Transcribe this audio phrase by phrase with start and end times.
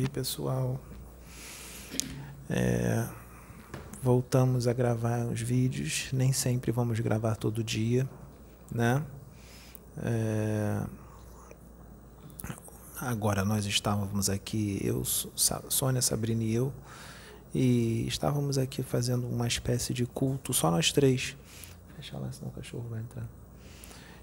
[0.00, 0.80] Oi, pessoal.
[2.48, 3.06] É,
[4.02, 6.08] voltamos a gravar os vídeos.
[6.10, 8.08] Nem sempre vamos gravar todo dia,
[8.72, 9.04] né?
[10.02, 10.82] É,
[12.98, 16.72] agora nós estávamos aqui, eu, Sônia, Sabrina e eu,
[17.54, 21.36] e estávamos aqui fazendo uma espécie de culto, só nós três.
[21.96, 23.28] Fecha lá, senão o cachorro vai entrar.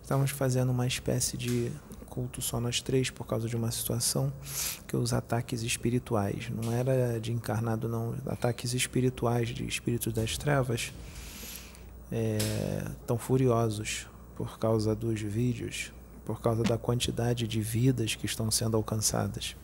[0.08, 1.70] Estávamos fazendo uma espécie de
[2.10, 4.32] culto só nós três por causa de uma situação
[4.88, 10.94] que os ataques espirituais, não era de encarnado não, ataques espirituais de espíritos das trevas
[12.10, 12.38] é,
[13.06, 14.08] tão furiosos
[14.38, 15.92] por causa dos vídeos,
[16.24, 19.58] por causa da quantidade de vidas que estão sendo alcançadas,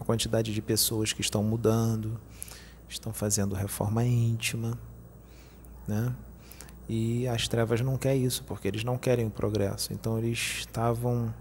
[0.00, 2.20] a quantidade de pessoas que estão mudando,
[2.88, 4.76] estão fazendo reforma íntima,
[5.86, 6.12] né?
[6.92, 9.92] E as trevas não querem isso, porque eles não querem o progresso.
[9.92, 11.32] Então eles estavam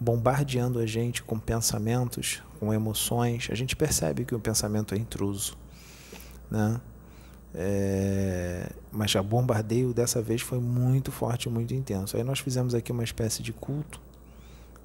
[0.00, 3.48] bombardeando a gente com pensamentos, com emoções.
[3.52, 5.54] A gente percebe que o pensamento é intruso,
[6.50, 6.80] né?
[7.54, 12.16] É, mas o bombardeio dessa vez foi muito forte, muito intenso.
[12.16, 14.00] Aí nós fizemos aqui uma espécie de culto.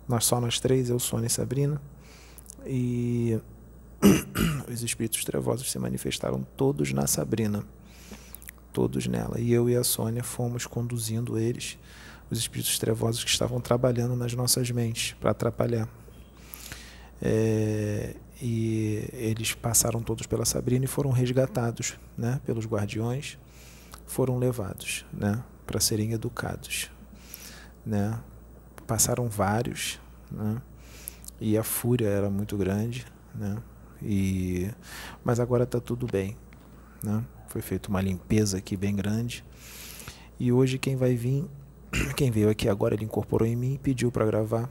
[0.10, 1.82] Nós só nós três, eu, Sônia e Sabrina.
[2.66, 3.40] E
[4.70, 7.64] os espíritos trevosos se manifestaram todos na Sabrina
[8.72, 9.40] todos nela.
[9.40, 11.78] E eu e a Sônia fomos conduzindo eles,
[12.30, 15.88] os espíritos trevosos que estavam trabalhando nas nossas mentes para atrapalhar.
[17.22, 23.38] É, e eles passaram todos pela Sabrina e foram resgatados né, pelos guardiões,
[24.08, 26.90] foram levados né, para serem educados.
[27.86, 28.20] Né.
[28.88, 30.00] Passaram vários,
[30.32, 30.60] né,
[31.40, 33.06] e a fúria era muito grande,
[33.36, 33.58] né,
[34.02, 34.72] e,
[35.24, 36.36] mas agora está tudo bem.
[37.04, 37.24] Né.
[37.48, 39.44] Foi feita uma limpeza aqui bem grande.
[40.40, 41.46] E hoje quem vai vir,
[42.16, 44.70] quem veio aqui agora, ele incorporou em mim e pediu para gravar.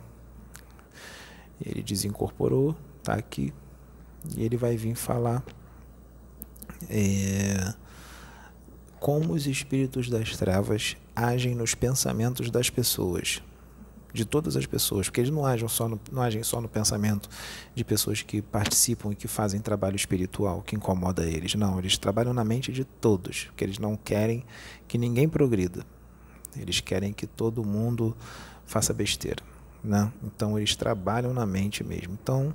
[1.65, 3.53] Ele desincorporou, tá aqui.
[4.37, 5.45] E ele vai vir falar
[6.89, 7.75] é,
[8.99, 13.43] como os espíritos das trevas agem nos pensamentos das pessoas
[14.13, 17.29] de todas as pessoas, porque eles não agem só no, não agem só no pensamento
[17.75, 21.55] de pessoas que participam e que fazem trabalho espiritual que incomoda eles.
[21.55, 24.45] Não, eles trabalham na mente de todos, porque eles não querem
[24.89, 25.85] que ninguém progrida.
[26.57, 28.17] Eles querem que todo mundo
[28.67, 29.43] faça besteira,
[29.83, 30.13] né?
[30.25, 32.19] Então eles trabalham na mente mesmo.
[32.21, 32.55] Então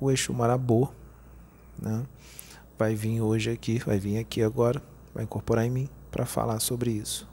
[0.00, 0.90] o Exu Marabô,
[1.80, 2.04] né,
[2.78, 4.82] vai vir hoje aqui, vai vir aqui agora,
[5.14, 7.28] vai incorporar em mim para falar sobre isso.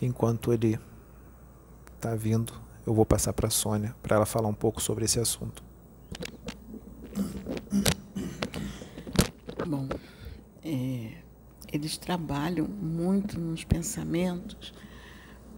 [0.00, 0.78] Enquanto ele
[1.96, 2.52] está vindo
[2.86, 5.62] eu vou passar para a Sônia para ela falar um pouco sobre esse assunto.
[9.66, 9.88] Bom,
[10.64, 11.10] é,
[11.72, 14.72] eles trabalham muito nos pensamentos,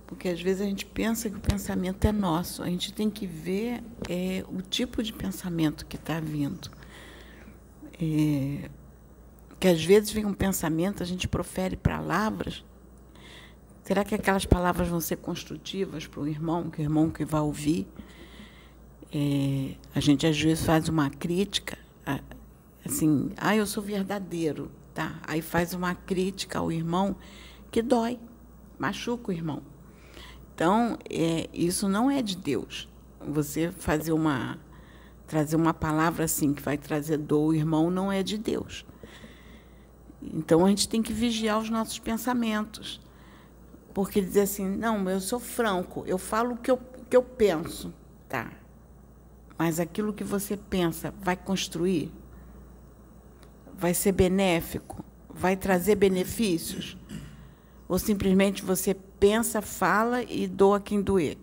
[0.07, 3.27] porque às vezes a gente pensa que o pensamento é nosso, a gente tem que
[3.27, 6.71] ver é, o tipo de pensamento que está vindo.
[8.01, 8.71] É,
[9.61, 12.65] que às vezes vem um pensamento, a gente profere palavras
[13.89, 17.41] Será que aquelas palavras vão ser construtivas para o irmão, que o irmão que vai
[17.41, 17.89] ouvir?
[19.11, 21.79] É, a gente às vezes faz uma crítica,
[22.85, 25.19] assim, ah, eu sou verdadeiro, tá?
[25.27, 27.17] Aí faz uma crítica ao irmão
[27.71, 28.19] que dói,
[28.79, 29.63] machuca o irmão.
[30.55, 32.91] Então, é, isso não é de Deus.
[33.27, 34.59] Você fazer uma
[35.27, 38.85] trazer uma palavra assim que vai trazer dor ao irmão não é de Deus.
[40.23, 43.01] Então a gente tem que vigiar os nossos pensamentos
[43.99, 46.79] porque dizer assim, não, eu sou franco, eu falo o que eu,
[47.11, 47.93] que eu penso,
[48.29, 48.53] tá?
[49.59, 52.13] Mas aquilo que você pensa vai construir?
[53.77, 55.05] Vai ser benéfico?
[55.29, 56.97] Vai trazer benefícios?
[57.89, 61.37] Ou simplesmente você pensa, fala e doa quem doer?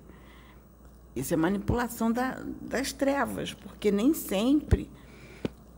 [1.14, 4.90] Isso é manipulação da, das trevas, porque nem sempre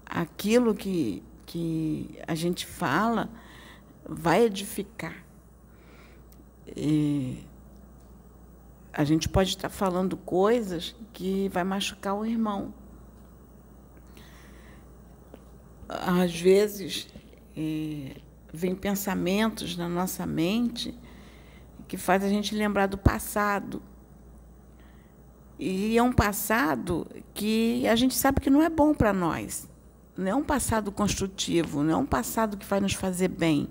[0.05, 3.31] aquilo que, que a gente fala
[4.07, 5.25] vai edificar.
[6.75, 7.43] E
[8.91, 12.73] a gente pode estar falando coisas que vai machucar o irmão.
[15.87, 17.07] Às vezes,
[17.55, 18.17] é,
[18.51, 20.97] vem pensamentos na nossa mente
[21.87, 23.81] que faz a gente lembrar do passado.
[25.59, 29.69] E é um passado que a gente sabe que não é bom para nós.
[30.15, 33.69] Não é um passado construtivo, não é um passado que vai nos fazer bem.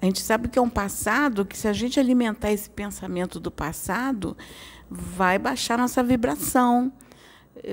[0.00, 3.50] A gente sabe que é um passado que, se a gente alimentar esse pensamento do
[3.50, 4.36] passado,
[4.88, 6.92] vai baixar nossa vibração,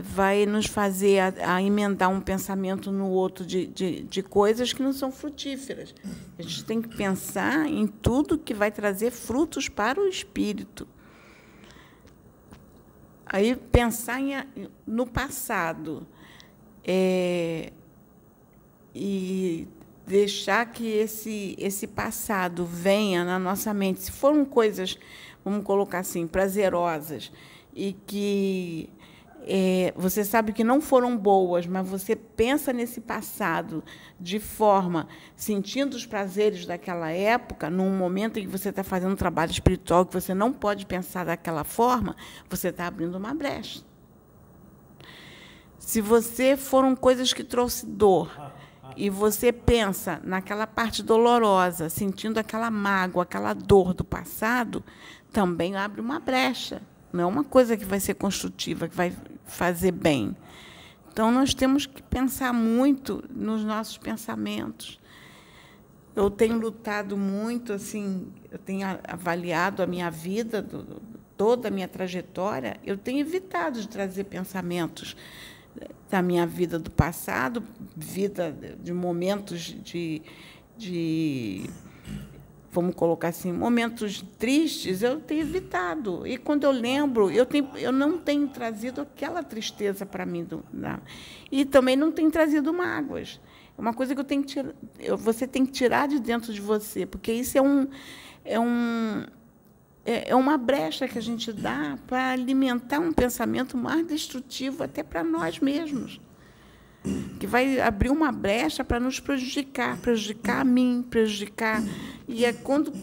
[0.04, 4.81] vai nos fazer a, a emendar um pensamento no outro de, de, de, coisas que
[4.81, 5.94] não são frutíferas.
[6.38, 10.88] A gente tem que pensar em tudo que vai trazer frutos para o espírito.
[13.25, 14.33] Aí, pensar em,
[14.86, 16.07] no passado
[16.83, 17.72] é,
[18.94, 19.68] e
[20.06, 24.02] deixar que esse, esse passado venha na nossa mente.
[24.02, 24.98] Se foram coisas,
[25.44, 27.31] vamos colocar assim, prazerosas,
[27.74, 28.90] e que
[29.48, 33.84] é, você sabe que não foram boas, mas você pensa nesse passado
[34.19, 39.18] de forma, sentindo os prazeres daquela época, num momento em que você está fazendo um
[39.18, 42.16] trabalho espiritual que você não pode pensar daquela forma,
[42.50, 43.84] você está abrindo uma brecha.
[45.78, 48.31] Se você foram coisas que trouxe dor,
[48.96, 54.84] e você pensa naquela parte dolorosa, sentindo aquela mágoa, aquela dor do passado,
[55.32, 56.82] também abre uma brecha.
[57.12, 59.14] Não é uma coisa que vai ser construtiva, que vai
[59.46, 60.36] fazer bem.
[61.12, 65.00] Então, nós temos que pensar muito nos nossos pensamentos.
[66.16, 70.66] Eu tenho lutado muito, assim, eu tenho avaliado a minha vida,
[71.38, 75.16] toda a minha trajetória, eu tenho evitado de trazer pensamentos
[76.10, 77.63] da minha vida do passado,
[77.95, 80.22] vida de momentos de,
[80.77, 81.69] de
[82.75, 86.27] vamos colocar assim, momentos tristes, eu tenho evitado.
[86.27, 90.44] E quando eu lembro, eu, tenho, eu não tenho trazido aquela tristeza para mim.
[90.44, 90.63] Do,
[91.50, 93.39] e também não tenho trazido mágoas.
[93.77, 94.74] É uma coisa que eu tenho que tirar,
[95.18, 97.88] você tem que tirar de dentro de você, porque isso é um,
[98.44, 99.25] é um,
[100.06, 105.02] é, é uma brecha que a gente dá para alimentar um pensamento mais destrutivo até
[105.02, 106.22] para nós mesmos.
[107.40, 111.84] Que vai abrir uma brecha para nos prejudicar, prejudicar a mim, prejudicar.
[112.28, 112.94] E é quando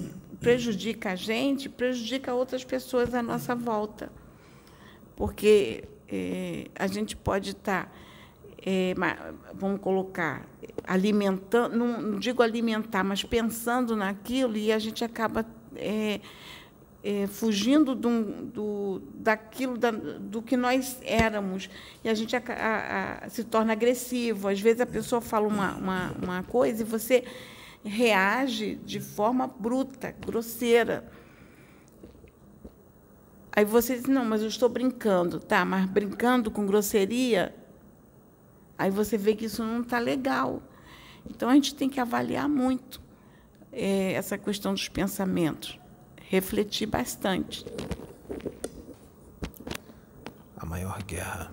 [0.40, 4.10] prejudica a gente, prejudica outras pessoas à nossa volta.
[5.16, 7.92] Porque é, a gente pode estar, tá,
[8.64, 8.94] é,
[9.54, 10.46] vamos colocar,
[10.84, 15.46] alimentando, não, digo alimentar, mas pensando naquilo, e a gente acaba.
[15.76, 16.20] É,
[17.04, 21.68] é, fugindo do, do, daquilo da, do que nós éramos.
[22.04, 24.48] E a gente a, a, a, se torna agressivo.
[24.48, 27.24] Às vezes a pessoa fala uma, uma, uma coisa e você
[27.84, 31.10] reage de forma bruta, grosseira.
[33.54, 37.54] Aí você diz, não, mas eu estou brincando, tá, mas brincando com grosseria,
[38.78, 40.62] aí você vê que isso não está legal.
[41.28, 43.02] Então a gente tem que avaliar muito
[43.70, 45.81] é, essa questão dos pensamentos
[46.32, 47.62] refletir bastante.
[50.56, 51.52] A maior guerra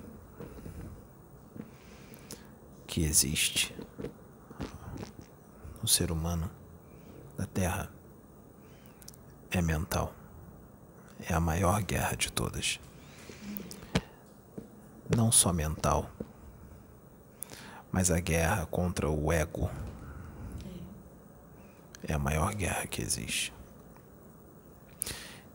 [2.88, 3.76] que existe
[5.82, 6.50] no ser humano
[7.38, 7.92] da Terra
[9.52, 10.14] é mental.
[11.30, 12.80] É a maior guerra de todas.
[15.14, 16.10] Não só mental,
[17.92, 19.70] mas a guerra contra o ego
[22.02, 23.59] é a maior guerra que existe.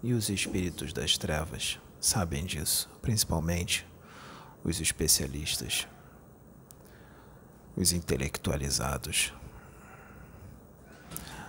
[0.04, 3.86] E os espíritos das trevas sabem disso, principalmente
[4.62, 5.88] os especialistas,
[7.74, 9.32] os intelectualizados,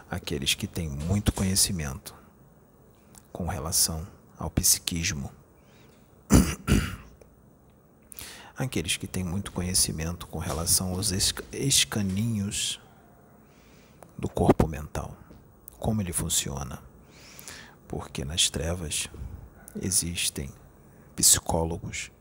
[0.10, 2.16] aqueles que têm muito conhecimento
[3.30, 4.08] com relação
[4.38, 5.30] ao psiquismo,
[8.56, 11.12] aqueles que têm muito conhecimento com relação aos
[11.52, 12.80] escaninhos
[14.18, 15.14] do corpo mental,
[15.78, 16.82] como ele funciona
[17.88, 19.08] porque nas trevas
[19.82, 20.52] existem
[21.16, 22.12] psicólogos,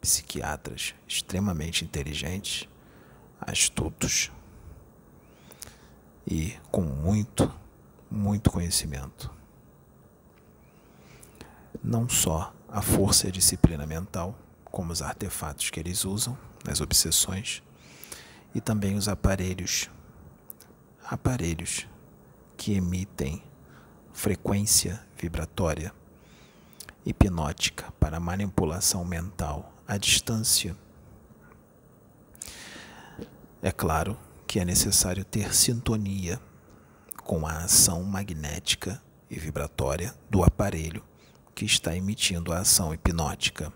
[0.00, 2.68] psiquiatras extremamente inteligentes,
[3.40, 4.30] astutos
[6.26, 7.52] e com muito,
[8.10, 9.30] muito conhecimento.
[11.82, 16.80] Não só a força e a disciplina mental, como os artefatos que eles usam nas
[16.80, 17.62] obsessões,
[18.54, 19.88] e também os aparelhos
[21.04, 21.88] aparelhos
[22.56, 23.42] que emitem
[24.12, 25.92] frequência vibratória
[27.04, 30.74] hipnótica para manipulação mental à distância.
[33.62, 36.40] É claro que é necessário ter sintonia
[37.22, 39.00] com a ação magnética
[39.30, 41.04] e vibratória do aparelho
[41.54, 43.70] que está emitindo a ação hipnótica.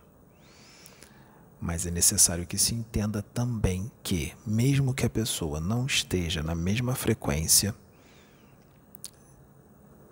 [1.60, 6.54] Mas é necessário que se entenda também que, mesmo que a pessoa não esteja na
[6.54, 7.74] mesma frequência,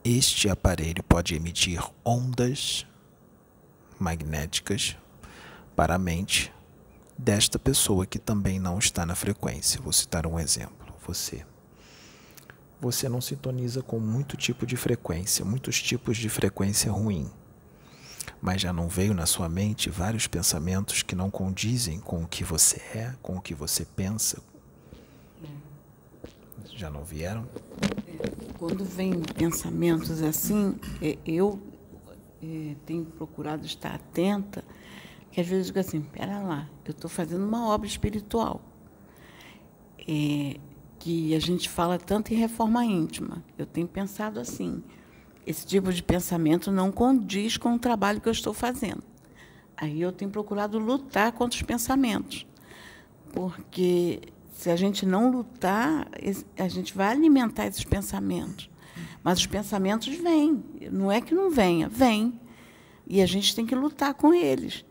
[0.05, 2.85] este aparelho pode emitir ondas
[4.01, 4.97] magnéticas
[5.77, 6.53] para a mente
[7.17, 9.81] desta pessoa que também não está na frequência.
[9.81, 10.93] Vou citar um exemplo.
[11.07, 11.47] Você.
[12.81, 17.31] Você não sintoniza com muito tipo de frequência, muitos tipos de frequência ruim.
[18.41, 22.43] Mas já não veio na sua mente vários pensamentos que não condizem com o que
[22.43, 24.43] você é, com o que você pensa?
[26.75, 27.47] Já não vieram?
[28.63, 31.59] Quando vem pensamentos assim, é, eu
[32.41, 34.63] é, tenho procurado estar atenta
[35.33, 38.63] que às vezes eu digo assim, pera lá, eu estou fazendo uma obra espiritual.
[40.09, 40.61] É,
[41.01, 43.43] que a gente fala tanto em reforma íntima.
[43.59, 44.81] Eu tenho pensado assim,
[45.45, 49.03] esse tipo de pensamento não condiz com o trabalho que eu estou fazendo.
[49.77, 52.47] Aí eu tenho procurado lutar contra os pensamentos,
[53.33, 54.21] porque
[54.63, 56.07] se a gente não lutar,
[56.57, 58.71] a gente vai alimentar esses pensamentos.
[59.21, 62.41] Mas os pensamentos vêm, não é que não venha, vem.
[63.05, 64.85] E a gente tem que lutar com eles.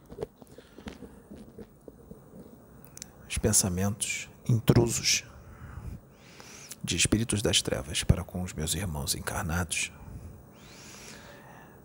[3.29, 5.23] Os pensamentos intrusos
[6.83, 9.89] de espíritos das trevas para com os meus irmãos encarnados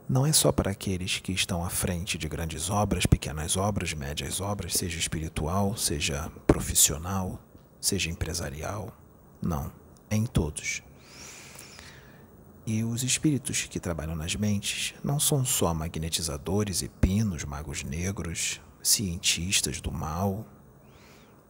[0.09, 4.41] não é só para aqueles que estão à frente de grandes obras, pequenas obras, médias
[4.41, 7.41] obras, seja espiritual, seja profissional,
[7.81, 8.97] seja empresarial.
[9.41, 9.71] Não,
[10.11, 10.83] é em todos.
[12.67, 18.61] E os espíritos que trabalham nas mentes não são só magnetizadores e pinos, magos negros,
[18.83, 20.45] cientistas do mal,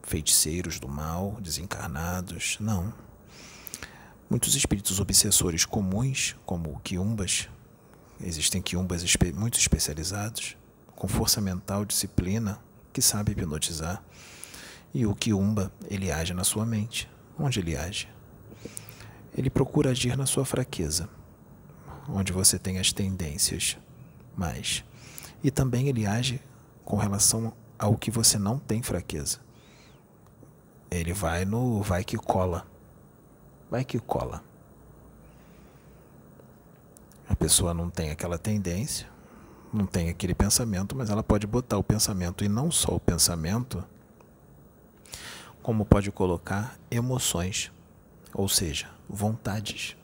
[0.03, 2.93] feiticeiros do mal, desencarnados, não.
[4.29, 7.49] Muitos espíritos obsessores comuns, como quiumbas,
[8.21, 10.57] existem quiumbas espe muito especializados,
[10.95, 12.61] com força mental, disciplina,
[12.93, 14.03] que sabe hipnotizar.
[14.97, 17.07] E o quiumba, ele age na sua mente.
[17.39, 18.09] Onde ele age?
[19.37, 21.07] Ele procura agir na sua fraqueza,
[22.09, 23.77] onde você tem as tendências
[24.35, 24.83] mais.
[25.45, 26.41] E também ele age
[26.83, 29.39] com relação ao que você não tem fraqueza.
[30.91, 32.67] Ele vai no vai que cola.
[33.71, 34.43] Vai que cola.
[37.29, 39.07] A pessoa não tem aquela tendência,
[39.71, 43.85] não tem aquele pensamento, mas ela pode botar o pensamento e não só o pensamento,
[45.67, 47.73] como pode colocar emoções,
[48.33, 49.97] ou seja, vontades.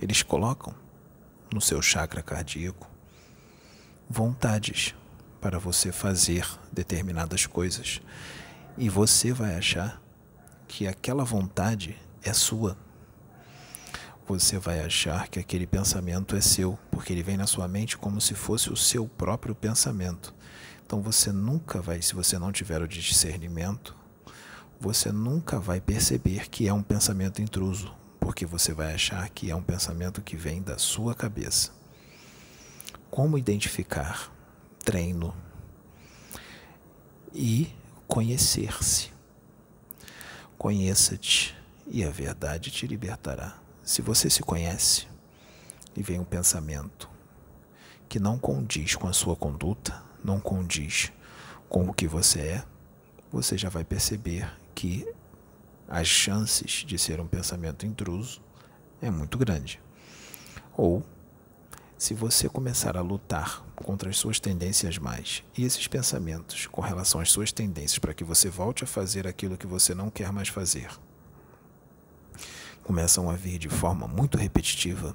[0.00, 0.74] Eles colocam
[1.52, 2.88] no seu chakra cardíaco
[4.08, 4.94] vontades
[5.38, 8.00] para você fazer determinadas coisas
[8.78, 10.00] e você vai achar
[10.66, 12.74] que aquela vontade é sua.
[14.26, 18.18] Você vai achar que aquele pensamento é seu, porque ele vem na sua mente como
[18.18, 20.34] se fosse o seu próprio pensamento.
[20.86, 23.94] Então você nunca vai, se você não tiver o discernimento,
[24.80, 29.56] você nunca vai perceber que é um pensamento intruso, porque você vai achar que é
[29.56, 31.70] um pensamento que vem da sua cabeça.
[33.10, 34.30] Como identificar?
[34.84, 35.34] Treino.
[37.32, 37.72] E
[38.06, 39.12] conhecer-se.
[40.58, 43.58] Conheça-te e a verdade te libertará.
[43.82, 45.06] Se você se conhece
[45.96, 47.08] e vem um pensamento
[48.08, 51.12] que não condiz com a sua conduta, não condiz
[51.68, 52.64] com o que você é,
[53.30, 55.06] você já vai perceber que
[55.88, 58.42] as chances de ser um pensamento intruso
[59.00, 59.80] é muito grande.
[60.76, 61.04] Ou
[61.96, 67.20] se você começar a lutar contra as suas tendências mais e esses pensamentos com relação
[67.20, 70.48] às suas tendências para que você volte a fazer aquilo que você não quer mais
[70.48, 70.90] fazer,
[72.82, 75.14] começam a vir de forma muito repetitiva,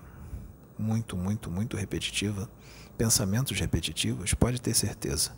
[0.77, 2.49] muito, muito, muito repetitiva,
[2.97, 5.31] pensamentos repetitivos, pode ter certeza.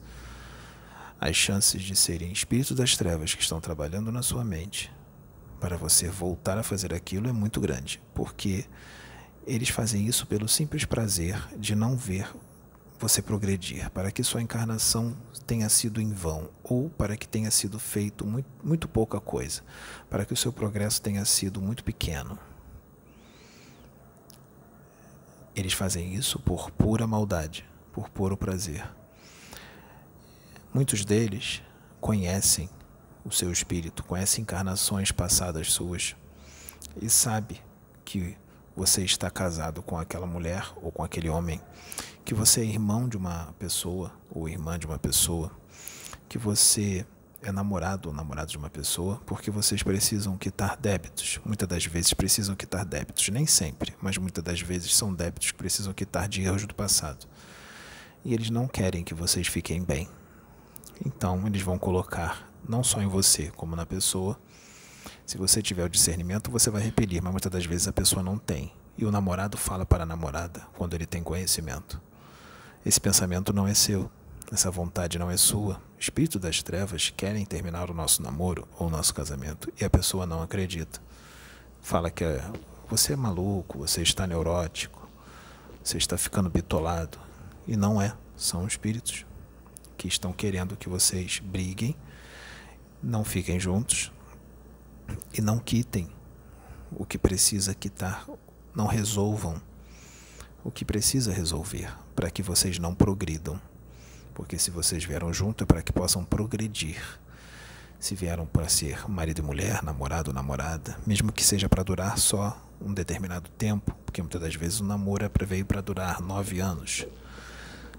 [1.23, 4.91] As chances de serem espíritos das trevas que estão trabalhando na sua mente
[5.59, 8.65] para você voltar a fazer aquilo é muito grande, porque
[9.45, 12.27] eles fazem isso pelo simples prazer de não ver
[12.99, 17.77] você progredir, para que sua encarnação tenha sido em vão ou para que tenha sido
[17.77, 19.61] feito muito, muito pouca coisa,
[20.09, 22.37] para que o seu progresso tenha sido muito pequeno.
[25.55, 27.63] Eles fazem isso por pura maldade,
[27.93, 29.00] por puro prazer.
[30.73, 31.61] Muitos deles
[31.99, 32.69] conhecem
[33.25, 36.15] o seu espírito, conhecem encarnações passadas suas
[37.01, 37.61] e sabe
[38.05, 38.37] que
[38.73, 41.59] você está casado com aquela mulher ou com aquele homem,
[42.23, 45.51] que você é irmão de uma pessoa ou irmã de uma pessoa,
[46.29, 47.05] que você
[47.43, 51.41] é namorado ou namorado de uma pessoa, porque vocês precisam quitar débitos.
[51.43, 55.57] Muitas das vezes precisam quitar débitos, nem sempre, mas muitas das vezes são débitos que
[55.57, 57.27] precisam quitar de erros do passado.
[58.23, 60.07] E eles não querem que vocês fiquem bem.
[61.05, 64.39] Então, eles vão colocar não só em você, como na pessoa,
[65.25, 68.37] se você tiver o discernimento, você vai repelir, mas muitas das vezes a pessoa não
[68.37, 68.73] tem.
[68.97, 72.01] E o namorado fala para a namorada quando ele tem conhecimento.
[72.85, 74.11] Esse pensamento não é seu,
[74.51, 75.81] essa vontade não é sua.
[75.97, 80.25] Espírito das trevas querem terminar o nosso namoro ou o nosso casamento e a pessoa
[80.25, 80.99] não acredita.
[81.81, 82.43] Fala que é,
[82.89, 85.07] você é maluco, você está neurótico,
[85.83, 87.17] você está ficando bitolado.
[87.67, 89.25] E não é, são espíritos
[90.01, 91.95] que estão querendo que vocês briguem,
[93.03, 94.11] não fiquem juntos,
[95.31, 96.09] e não quitem
[96.91, 98.25] o que precisa quitar,
[98.73, 99.61] não resolvam
[100.63, 103.61] o que precisa resolver para que vocês não progridam,
[104.33, 106.99] Porque se vocês vieram junto é para que possam progredir.
[107.99, 112.17] Se vieram para ser marido e mulher, namorado ou namorada, mesmo que seja para durar
[112.17, 116.59] só um determinado tempo, porque muitas das vezes o namoro é veio para durar nove
[116.59, 117.05] anos.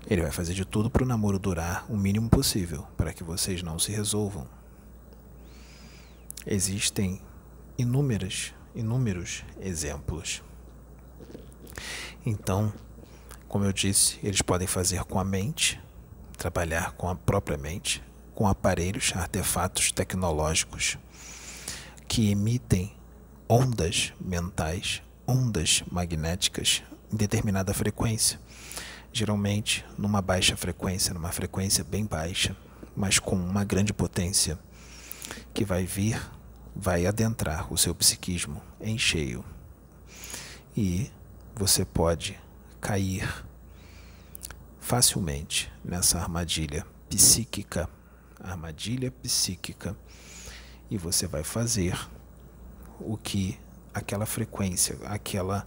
[0.09, 3.63] Ele vai fazer de tudo para o namoro durar o mínimo possível, para que vocês
[3.63, 4.47] não se resolvam.
[6.47, 7.21] Existem
[7.79, 10.43] inúmeras, inúmeros exemplos.
[12.27, 12.73] Então,
[13.49, 15.81] como eu disse, eles podem fazer com a mente,
[16.37, 18.03] trabalhar com a própria mente,
[18.35, 20.99] com aparelhos, artefatos tecnológicos
[22.09, 22.95] que emitem
[23.49, 26.83] ondas mentais, ondas magnéticas
[27.13, 28.41] em determinada frequência.
[29.13, 32.57] Geralmente numa baixa frequência, numa frequência bem baixa,
[32.97, 34.59] mas com uma grande potência
[35.53, 36.19] que vai vir,
[36.75, 39.45] vai adentrar o seu psiquismo em cheio.
[40.75, 41.11] E
[41.55, 42.41] você pode
[42.81, 43.45] cair
[44.81, 47.89] facilmente nessa armadilha psíquica,
[48.41, 49.95] armadilha psíquica,
[50.91, 51.99] e você vai fazer
[52.99, 53.59] o que
[53.93, 55.67] aquela frequência, aquela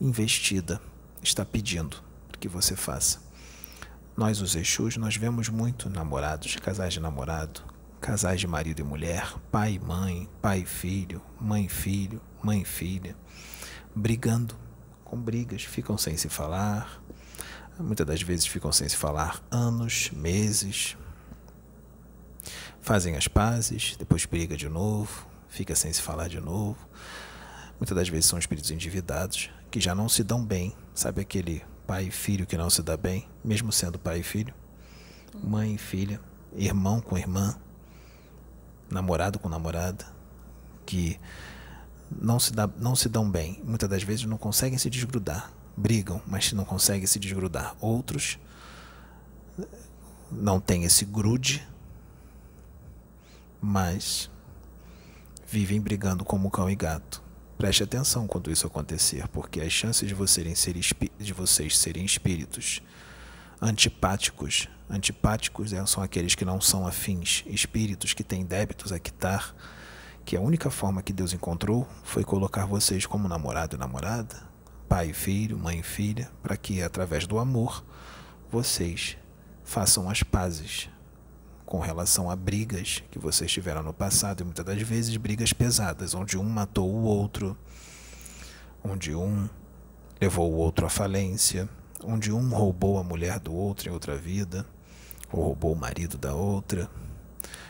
[0.00, 0.80] investida
[1.22, 2.09] está pedindo
[2.40, 3.20] que você faça.
[4.16, 7.62] Nós, os Exus, nós vemos muito namorados, casais de namorado,
[8.00, 12.62] casais de marido e mulher, pai e mãe, pai e filho, mãe e filho, mãe
[12.62, 13.14] e filha,
[13.94, 14.56] brigando
[15.04, 17.00] com brigas, ficam sem se falar,
[17.78, 20.96] muitas das vezes ficam sem se falar anos, meses,
[22.80, 26.78] fazem as pazes, depois briga de novo, fica sem se falar de novo.
[27.78, 30.74] Muitas das vezes são espíritos endividados que já não se dão bem.
[30.94, 34.54] Sabe aquele pai e filho que não se dá bem, mesmo sendo pai e filho?
[35.42, 36.20] Mãe e filha,
[36.54, 37.58] irmão com irmã,
[38.88, 40.06] namorado com namorada,
[40.86, 41.18] que
[42.08, 43.60] não se, dá, não se dão bem.
[43.64, 45.50] Muitas das vezes não conseguem se desgrudar.
[45.76, 47.74] Brigam, mas não conseguem se desgrudar.
[47.80, 48.38] Outros
[50.30, 51.66] não têm esse grude,
[53.60, 54.30] mas
[55.44, 57.20] vivem brigando como cão e gato.
[57.60, 60.80] Preste atenção quando isso acontecer, porque as chances de vocês serem,
[61.18, 62.80] de vocês serem espíritos
[63.60, 69.54] antipáticos, antipáticos é, são aqueles que não são afins, espíritos que têm débitos a quitar,
[70.24, 74.42] que a única forma que Deus encontrou foi colocar vocês como namorado e namorada,
[74.88, 77.84] pai e filho, mãe e filha, para que através do amor
[78.50, 79.18] vocês
[79.62, 80.88] façam as pazes
[81.70, 86.14] com relação a brigas que vocês tiveram no passado, e muitas das vezes brigas pesadas,
[86.14, 87.56] onde um matou o outro,
[88.82, 89.48] onde um
[90.20, 91.68] levou o outro à falência,
[92.02, 94.66] onde um roubou a mulher do outro em outra vida,
[95.30, 96.90] ou roubou o marido da outra,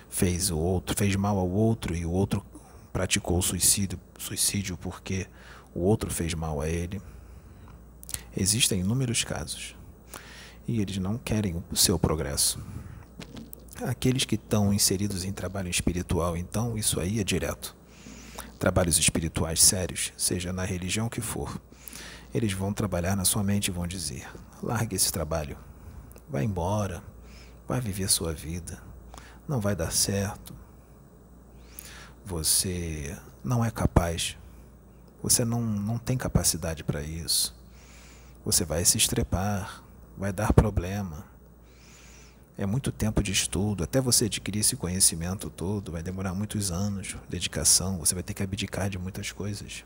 [0.08, 2.42] fez o outro, fez mal ao outro e o outro
[2.90, 5.26] praticou suicídio, suicídio porque
[5.74, 7.02] o outro fez mal a ele.
[8.34, 9.76] Existem inúmeros casos
[10.66, 12.58] e eles não querem o seu progresso.
[13.82, 17.74] Aqueles que estão inseridos em trabalho espiritual, então, isso aí é direto.
[18.58, 21.58] Trabalhos espirituais sérios, seja na religião que for,
[22.34, 24.28] eles vão trabalhar na sua mente e vão dizer:
[24.62, 25.56] largue esse trabalho,
[26.28, 27.02] vai embora,
[27.66, 28.82] vai viver sua vida,
[29.48, 30.54] não vai dar certo.
[32.26, 34.36] Você não é capaz,
[35.22, 37.58] você não, não tem capacidade para isso.
[38.44, 39.82] Você vai se estrepar,
[40.18, 41.29] vai dar problema
[42.60, 47.16] é muito tempo de estudo, até você adquirir esse conhecimento todo, vai demorar muitos anos,
[47.26, 49.82] dedicação, você vai ter que abdicar de muitas coisas.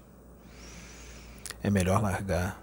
[1.62, 2.60] É melhor largar.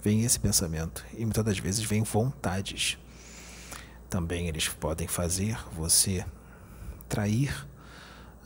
[0.00, 2.96] Vem esse pensamento e muitas das vezes vem vontades.
[4.08, 6.24] Também eles podem fazer você
[7.08, 7.66] trair,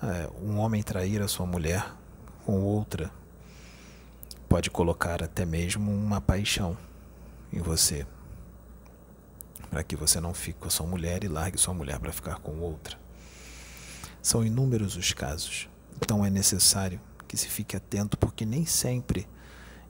[0.03, 1.87] é, um homem trair a sua mulher
[2.47, 3.11] com outra.
[4.49, 6.79] Pode colocar até mesmo uma paixão
[7.53, 8.07] em você
[9.75, 12.61] para que você não fique com sua mulher e largue sua mulher para ficar com
[12.61, 12.97] outra.
[14.23, 15.69] São inúmeros os casos,
[16.01, 19.27] então é necessário que se fique atento, porque nem sempre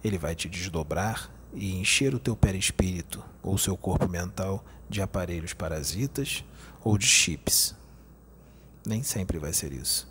[0.03, 5.53] ele vai te desdobrar e encher o teu perispírito ou seu corpo mental de aparelhos
[5.53, 6.43] parasitas
[6.83, 7.75] ou de chips.
[8.87, 10.11] Nem sempre vai ser isso.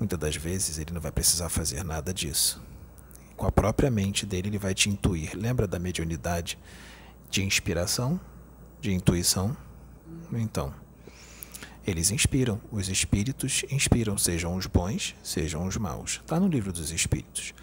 [0.00, 2.62] Muitas das vezes ele não vai precisar fazer nada disso.
[3.36, 5.36] Com a própria mente dele, ele vai te intuir.
[5.36, 6.58] Lembra da mediunidade
[7.28, 8.18] de inspiração?
[8.80, 9.56] De intuição.
[10.32, 10.72] Então,
[11.86, 16.20] eles inspiram, os espíritos inspiram, sejam os bons, sejam os maus.
[16.22, 17.54] Está no livro dos espíritos.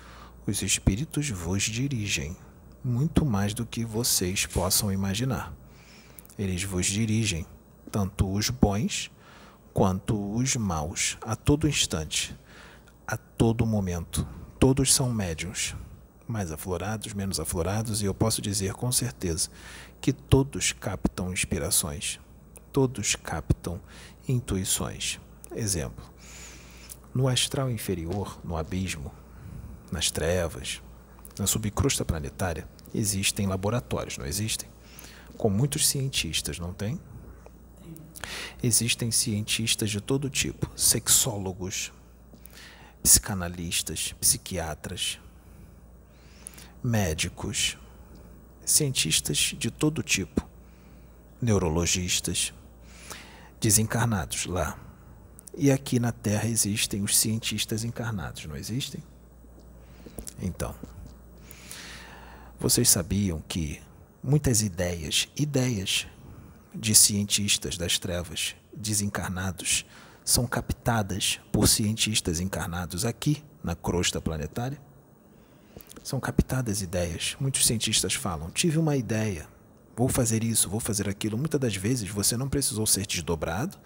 [0.47, 2.35] Os espíritos vos dirigem,
[2.83, 5.53] muito mais do que vocês possam imaginar.
[6.37, 7.45] Eles vos dirigem,
[7.91, 9.11] tanto os bons
[9.73, 12.35] quanto os maus, a todo instante,
[13.05, 14.27] a todo momento.
[14.59, 15.75] Todos são médiums,
[16.25, 19.49] mais aflorados, menos aflorados, e eu posso dizer com certeza
[20.03, 22.19] que todos captam inspirações.
[22.73, 23.79] todos captam
[24.27, 25.17] intuições.
[25.55, 26.03] Exemplo:
[27.15, 29.13] no astral inferior, no abismo,
[29.89, 30.81] nas trevas,
[31.39, 34.67] na subcrosta planetária, existem laboratórios, não existem?
[35.37, 36.99] Com muitos cientistas, não tem?
[38.61, 41.93] Existem cientistas de todo tipo, sexólogos,
[43.01, 45.17] psicanalistas, psiquiatras,
[46.83, 47.77] médicos,
[48.65, 50.47] cientistas de todo tipo,
[51.41, 52.53] neurologistas,
[53.59, 54.79] desencarnados lá.
[55.55, 59.03] E aqui na Terra existem os cientistas encarnados, não existem?
[60.41, 60.73] Então,
[62.59, 63.81] vocês sabiam que
[64.23, 66.07] muitas ideias, ideias
[66.73, 69.85] de cientistas das trevas desencarnados
[70.25, 74.79] são captadas por cientistas encarnados aqui na crosta planetária?
[76.03, 77.35] São captadas ideias.
[77.39, 79.47] Muitos cientistas falam: tive uma ideia,
[79.95, 81.37] vou fazer isso, vou fazer aquilo.
[81.37, 83.77] Muitas das vezes você não precisou ser desdobrado,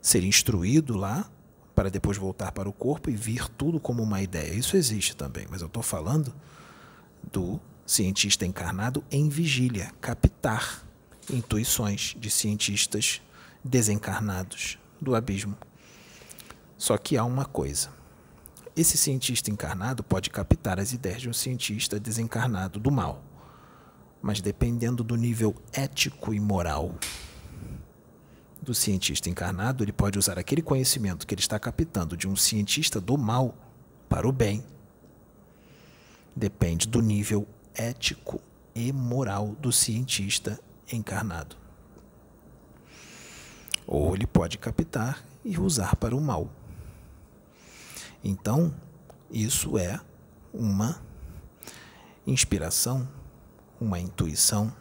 [0.00, 1.28] ser instruído lá,
[1.74, 4.54] para depois voltar para o corpo e vir tudo como uma ideia.
[4.54, 6.32] Isso existe também, mas eu estou falando
[7.32, 10.84] do cientista encarnado em vigília, captar
[11.28, 13.20] intuições de cientistas
[13.64, 15.56] desencarnados do abismo.
[16.76, 17.90] Só que há uma coisa.
[18.76, 23.22] Esse cientista encarnado pode captar as ideias de um cientista desencarnado do mal,
[24.22, 26.94] mas dependendo do nível ético e moral
[28.62, 33.00] do cientista encarnado, ele pode usar aquele conhecimento que ele está captando de um cientista
[33.00, 33.54] do mal
[34.08, 34.62] para o bem.
[36.36, 38.40] Depende do nível ético
[38.74, 40.60] e moral do cientista
[40.92, 41.56] encarnado.
[43.86, 46.59] Ou ele pode captar e usar para o mal.
[48.22, 48.74] Então,
[49.30, 50.00] isso é
[50.52, 51.00] uma
[52.26, 53.08] inspiração,
[53.80, 54.72] uma intuição.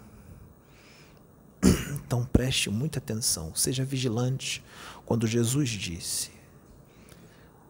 [2.10, 4.64] Então preste muita atenção, seja vigilante.
[5.06, 6.32] Quando Jesus disse: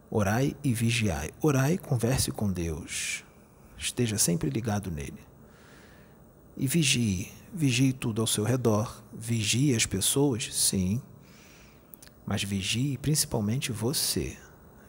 [0.10, 1.32] Orai e vigiai.
[1.42, 3.26] Orai, converse com Deus.
[3.78, 5.20] Esteja sempre ligado nele.
[6.56, 9.04] E vigie, vigie tudo ao seu redor.
[9.14, 11.02] Vigie as pessoas, sim.
[12.26, 14.38] Mas vigie principalmente você.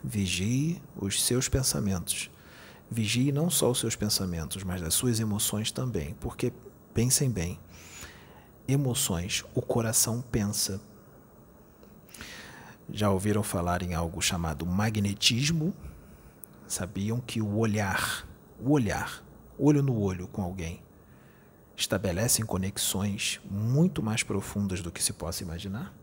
[0.03, 2.31] Vigie os seus pensamentos.
[2.91, 6.15] Vigie não só os seus pensamentos, mas as suas emoções também.
[6.21, 6.53] Porque,
[6.95, 7.59] pensem bem,
[8.67, 10.81] emoções, o coração pensa.
[12.93, 15.75] Já ouviram falar em algo chamado magnetismo?
[16.67, 18.27] Sabiam que o olhar,
[18.59, 19.23] o olhar,
[19.59, 20.83] olho no olho com alguém,
[21.77, 25.95] estabelecem conexões muito mais profundas do que se possa imaginar?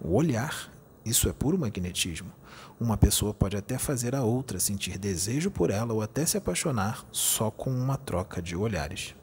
[0.00, 0.72] O olhar,
[1.04, 2.37] isso é puro magnetismo.
[2.80, 7.04] Uma pessoa pode até fazer a outra sentir desejo por ela ou até se apaixonar
[7.10, 9.16] só com uma troca de olhares.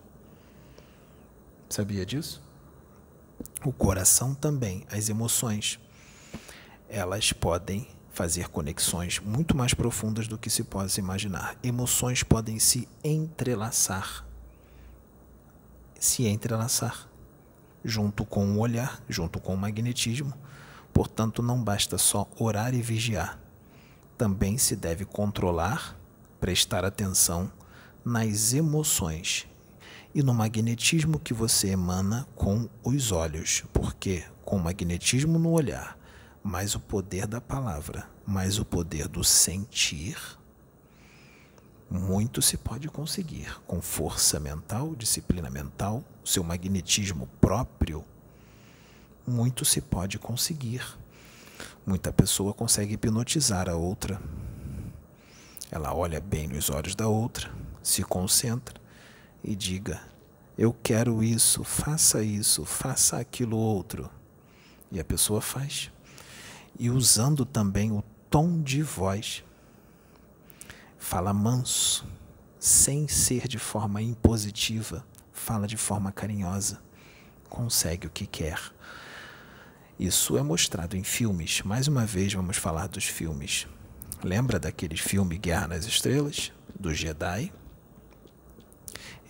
[1.69, 2.43] Sabia disso?
[3.63, 5.79] O coração também, as emoções,
[6.89, 11.57] elas podem fazer conexões muito mais profundas do que se possa imaginar.
[11.63, 14.25] Emoções podem se entrelaçar.
[15.97, 17.09] Se entrelaçar
[17.83, 20.33] junto com o olhar, junto com o magnetismo.
[20.93, 23.44] Portanto, não basta só orar e vigiar.
[24.17, 25.97] Também se deve controlar,
[26.39, 27.51] prestar atenção
[28.03, 29.47] nas emoções
[30.13, 35.97] e no magnetismo que você emana com os olhos, porque com o magnetismo no olhar,
[36.41, 40.17] mais o poder da palavra, mais o poder do sentir,
[41.89, 48.03] muito se pode conseguir com força mental, disciplina mental, seu magnetismo próprio.
[49.25, 50.83] Muito se pode conseguir.
[51.85, 54.19] Muita pessoa consegue hipnotizar a outra.
[55.69, 57.51] Ela olha bem nos olhos da outra,
[57.83, 58.81] se concentra
[59.43, 60.01] e diga:
[60.57, 64.09] Eu quero isso, faça isso, faça aquilo outro.
[64.91, 65.91] E a pessoa faz.
[66.79, 69.43] E usando também o tom de voz.
[70.97, 72.03] Fala manso,
[72.59, 76.81] sem ser de forma impositiva, fala de forma carinhosa.
[77.47, 78.59] Consegue o que quer.
[79.99, 81.61] Isso é mostrado em filmes.
[81.61, 83.65] Mais uma vez vamos falar dos filmes.
[84.23, 87.53] Lembra daquele filme Guerra nas Estrelas, do Jedi?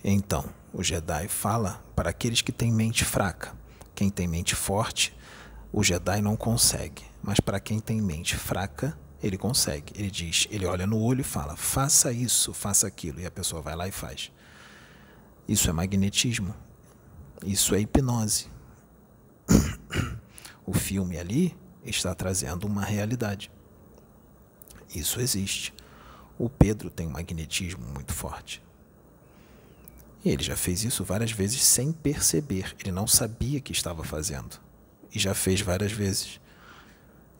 [0.02, 3.54] Então, o Jedi fala para aqueles que têm mente fraca.
[3.94, 5.16] Quem tem mente forte,
[5.72, 7.04] o Jedi não consegue.
[7.22, 9.92] Mas para quem tem mente fraca, ele consegue.
[9.96, 13.20] Ele diz, ele olha no olho e fala: faça isso, faça aquilo.
[13.20, 14.32] E a pessoa vai lá e faz.
[15.48, 16.54] Isso é magnetismo.
[17.44, 18.48] Isso é hipnose.
[20.66, 23.50] O filme ali está trazendo uma realidade.
[24.94, 25.72] Isso existe.
[26.38, 28.62] O Pedro tem um magnetismo muito forte.
[30.24, 32.74] E ele já fez isso várias vezes sem perceber.
[32.80, 34.60] Ele não sabia que estava fazendo.
[35.14, 36.40] e já fez várias vezes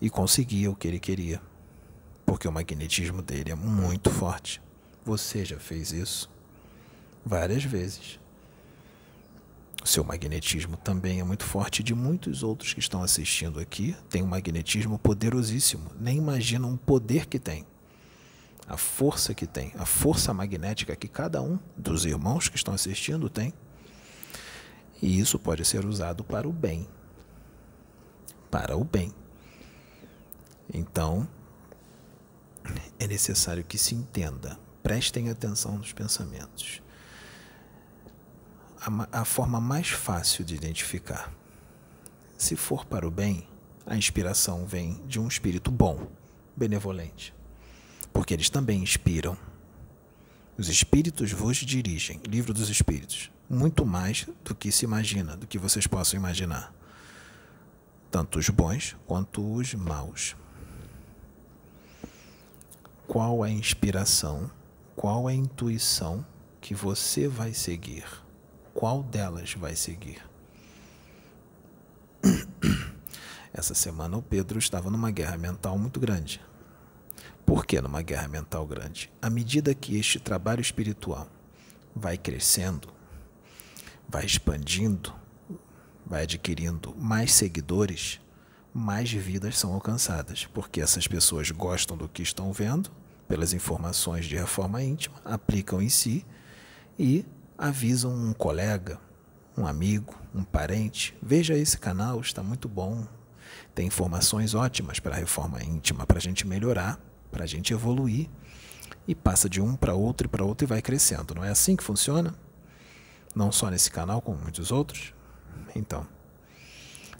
[0.00, 1.40] e conseguia o que ele queria,
[2.24, 4.62] porque o magnetismo dele é muito forte.
[5.04, 6.30] Você já fez isso
[7.24, 8.18] várias vezes.
[9.86, 13.96] O seu magnetismo também é muito forte de muitos outros que estão assistindo aqui.
[14.10, 15.92] Tem um magnetismo poderosíssimo.
[15.96, 17.64] Nem imaginam o poder que tem.
[18.66, 23.30] A força que tem, a força magnética que cada um dos irmãos que estão assistindo
[23.30, 23.54] tem.
[25.00, 26.88] E isso pode ser usado para o bem.
[28.50, 29.14] Para o bem.
[30.74, 31.28] Então,
[32.98, 34.58] é necessário que se entenda.
[34.82, 36.82] Prestem atenção nos pensamentos
[38.80, 41.32] a, a forma mais fácil de identificar.
[42.36, 43.46] Se for para o bem,
[43.86, 46.08] a inspiração vem de um espírito bom,
[46.56, 47.32] benevolente,
[48.12, 49.36] porque eles também inspiram.
[50.58, 55.58] Os espíritos vos dirigem, livro dos espíritos, muito mais do que se imagina, do que
[55.58, 56.74] vocês possam imaginar,
[58.10, 60.34] tanto os bons quanto os maus.
[63.06, 64.50] Qual é a inspiração,
[64.96, 66.26] qual é a intuição
[66.60, 68.25] que você vai seguir?
[68.76, 70.22] Qual delas vai seguir.
[73.50, 76.42] Essa semana o Pedro estava numa guerra mental muito grande.
[77.46, 79.10] Por que numa guerra mental grande?
[79.22, 81.26] À medida que este trabalho espiritual
[81.94, 82.88] vai crescendo,
[84.06, 85.14] vai expandindo,
[86.04, 88.20] vai adquirindo mais seguidores,
[88.74, 92.90] mais vidas são alcançadas, porque essas pessoas gostam do que estão vendo,
[93.26, 96.26] pelas informações de reforma íntima, aplicam em si
[96.98, 97.24] e
[97.58, 98.98] avisam um colega,
[99.56, 103.06] um amigo, um parente: veja esse canal, está muito bom.
[103.74, 106.98] Tem informações ótimas para a reforma íntima, para a gente melhorar,
[107.30, 108.28] para a gente evoluir.
[109.08, 111.34] E passa de um para outro e para outro e vai crescendo.
[111.34, 112.34] Não é assim que funciona?
[113.34, 115.14] Não só nesse canal, como muitos outros?
[115.74, 116.06] Então,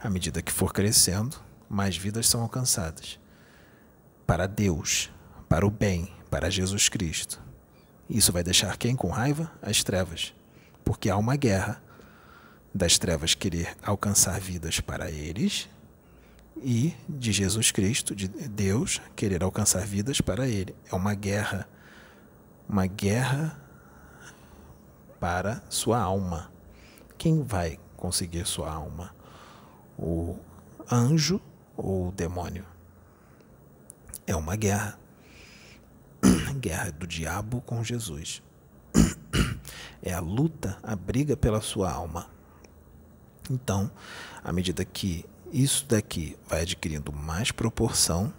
[0.00, 1.36] à medida que for crescendo,
[1.68, 3.20] mais vidas são alcançadas.
[4.26, 5.10] Para Deus,
[5.48, 7.45] para o bem, para Jesus Cristo.
[8.08, 9.50] Isso vai deixar quem com raiva?
[9.60, 10.34] As trevas.
[10.84, 11.82] Porque há uma guerra
[12.72, 15.68] das trevas querer alcançar vidas para eles
[16.62, 20.74] e de Jesus Cristo, de Deus, querer alcançar vidas para ele.
[20.90, 21.68] É uma guerra,
[22.68, 23.60] uma guerra
[25.18, 26.50] para sua alma.
[27.18, 29.14] Quem vai conseguir sua alma?
[29.98, 30.36] O
[30.90, 31.40] anjo
[31.76, 32.64] ou o demônio?
[34.26, 34.98] É uma guerra
[36.56, 38.42] guerra do diabo com Jesus.
[40.02, 42.28] É a luta, a briga pela sua alma.
[43.50, 43.90] Então,
[44.44, 48.32] à medida que isso daqui vai adquirindo mais proporção,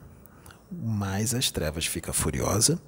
[0.72, 2.80] mais as trevas fica furiosa,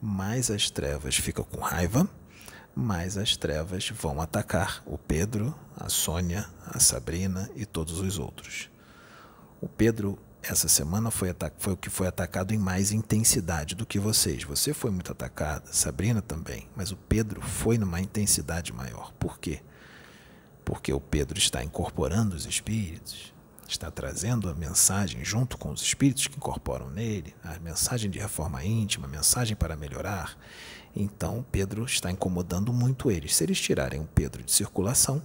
[0.00, 2.08] mais as trevas ficam com raiva,
[2.74, 8.70] mais as trevas vão atacar o Pedro, a Sônia, a Sabrina e todos os outros.
[9.60, 13.98] O Pedro essa semana foi, foi o que foi atacado em mais intensidade do que
[13.98, 14.42] vocês.
[14.42, 19.12] Você foi muito atacada, Sabrina também, mas o Pedro foi numa intensidade maior.
[19.12, 19.60] Por quê?
[20.64, 23.32] Porque o Pedro está incorporando os espíritos,
[23.68, 28.64] está trazendo a mensagem junto com os espíritos que incorporam nele, a mensagem de reforma
[28.64, 30.36] íntima, a mensagem para melhorar.
[30.94, 33.34] Então, Pedro está incomodando muito eles.
[33.36, 35.22] Se eles tirarem o Pedro de circulação,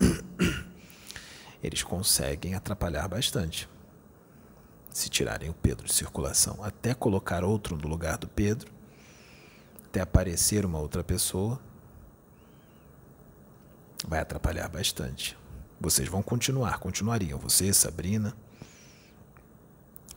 [1.62, 3.68] eles conseguem atrapalhar bastante
[4.92, 8.70] se tirarem o Pedro de circulação, até colocar outro no lugar do Pedro,
[9.86, 11.58] até aparecer uma outra pessoa,
[14.06, 15.36] vai atrapalhar bastante.
[15.80, 18.36] Vocês vão continuar, continuariam, você, Sabrina,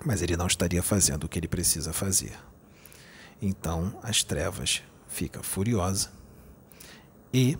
[0.04, 2.38] mas ele não estaria fazendo o que ele precisa fazer.
[3.42, 6.12] Então as trevas fica furiosa
[7.34, 7.58] e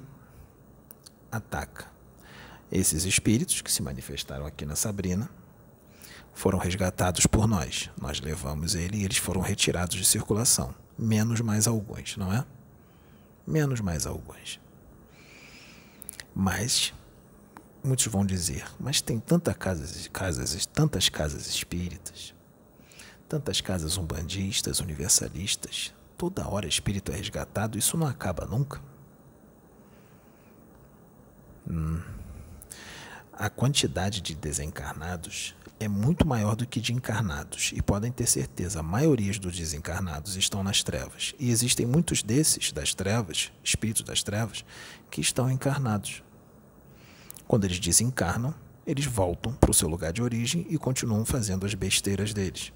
[1.32, 1.88] ataca
[2.72, 5.30] esses espíritos que se manifestaram aqui na Sabrina
[6.36, 7.90] foram resgatados por nós.
[8.00, 10.76] Nós levamos ele e eles foram retirados de circulação.
[11.00, 12.46] Menos mais alguns, não é?
[13.48, 14.60] Menos mais alguns.
[16.36, 16.94] Mas
[17.82, 22.34] muitos vão dizer, mas tem tanta casas, casas, tantas casas espíritas,
[23.30, 28.82] tantas casas umbandistas, universalistas, toda hora espírito é resgatado, isso não acaba nunca.
[31.70, 32.02] Hum.
[33.32, 38.80] A quantidade de desencarnados é muito maior do que de encarnados, e podem ter certeza,
[38.80, 41.34] a maioria dos desencarnados estão nas trevas.
[41.38, 44.64] E existem muitos desses, das trevas, espíritos das trevas,
[45.12, 46.24] que estão encarnados.
[47.48, 48.54] Quando eles desencarnam,
[48.88, 52.72] eles voltam para o seu lugar de origem e continuam fazendo as besteiras deles.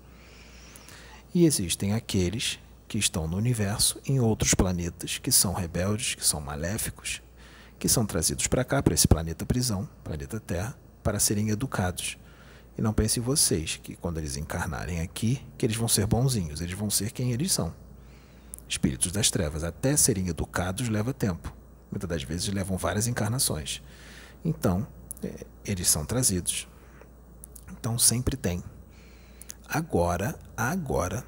[1.33, 6.41] E existem aqueles que estão no universo, em outros planetas, que são rebeldes, que são
[6.41, 7.21] maléficos,
[7.77, 12.17] que são trazidos para cá, para esse planeta prisão, planeta Terra, para serem educados.
[12.79, 16.73] E não pensem vocês que quando eles encarnarem aqui, que eles vão ser bonzinhos, eles
[16.73, 17.75] vão ser quem eles são.
[18.69, 21.53] Espíritos das trevas, até serem educados leva tempo.
[21.91, 23.83] Muitas das vezes levam várias encarnações.
[24.45, 24.87] Então,
[25.21, 26.69] é, eles são trazidos.
[27.69, 28.63] Então sempre tem.
[29.67, 31.25] Agora, agora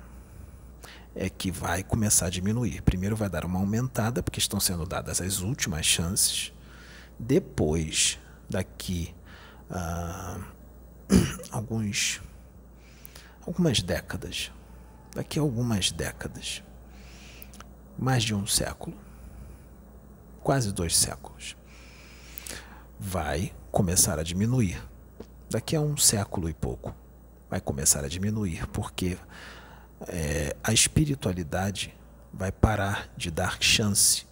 [1.13, 2.81] é que vai começar a diminuir.
[2.81, 6.53] Primeiro vai dar uma aumentada, porque estão sendo dadas as últimas chances.
[7.19, 8.17] Depois,
[8.49, 9.13] daqui
[9.69, 10.39] a
[11.51, 12.21] alguns
[13.45, 14.51] algumas décadas,
[15.13, 16.63] daqui a algumas décadas,
[17.97, 18.95] mais de um século,
[20.43, 21.55] quase dois séculos,
[22.99, 24.81] vai começar a diminuir.
[25.49, 26.95] Daqui a um século e pouco,
[27.49, 29.17] vai começar a diminuir, porque
[30.07, 31.93] é, a espiritualidade
[32.31, 34.25] vai parar de dar chance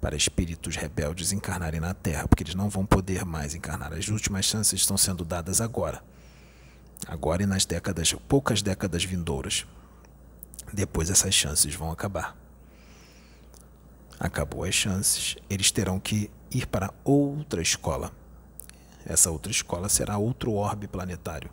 [0.00, 3.92] para espíritos rebeldes encarnarem na Terra, porque eles não vão poder mais encarnar.
[3.92, 6.02] As últimas chances estão sendo dadas agora.
[7.06, 9.66] Agora e nas décadas, poucas décadas vindouras.
[10.72, 12.36] Depois essas chances vão acabar.
[14.18, 18.12] Acabou as chances, eles terão que ir para outra escola.
[19.04, 21.50] Essa outra escola será outro orbe planetário,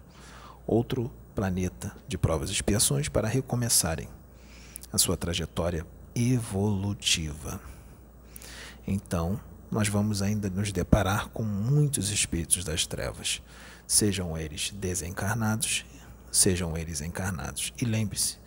[0.65, 4.07] outro planeta de provas e expiações para recomeçarem
[4.91, 7.59] a sua trajetória evolutiva.
[8.85, 13.41] Então, nós vamos ainda nos deparar com muitos espíritos das trevas,
[13.91, 15.83] sejam eles desencarnados,
[16.31, 17.73] sejam eles encarnados.
[17.79, 18.37] E lembre-se,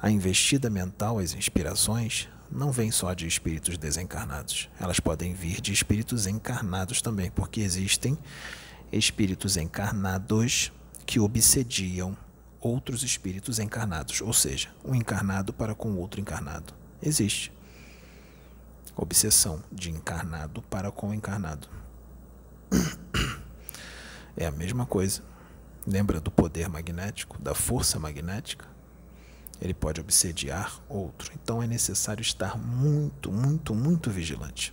[0.00, 4.70] a investida mental, as inspirações, não vem só de espíritos desencarnados.
[4.80, 8.16] Elas podem vir de espíritos encarnados também, porque existem
[8.90, 10.72] espíritos encarnados
[11.04, 12.16] que obsediam
[12.58, 16.72] outros espíritos encarnados, ou seja, um encarnado para com outro encarnado.
[17.02, 17.52] Existe.
[18.96, 21.68] Obsessão de encarnado para com encarnado.
[24.38, 25.22] É a mesma coisa.
[25.86, 28.66] Lembra do poder magnético, da força magnética?
[29.60, 31.32] Ele pode obsediar outro.
[31.34, 34.72] Então é necessário estar muito, muito, muito vigilante.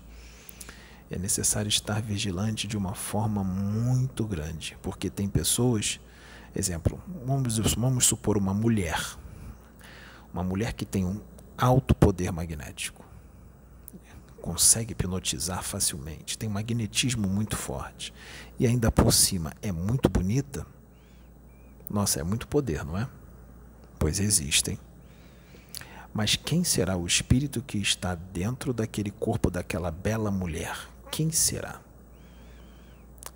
[1.10, 6.00] É necessário estar vigilante de uma forma muito grande, porque tem pessoas
[6.56, 9.18] Exemplo, vamos, vamos supor uma mulher.
[10.34, 11.20] Uma mulher que tem um
[11.58, 13.04] alto poder magnético.
[14.42, 18.14] Consegue hipnotizar facilmente, tem um magnetismo muito forte.
[18.60, 20.66] E ainda por cima é muito bonita.
[21.90, 23.08] Nossa, é muito poder, não é?
[24.00, 24.80] Pois existem.
[26.14, 30.78] Mas quem será o espírito que está dentro daquele corpo daquela bela mulher?
[31.12, 31.82] Quem será?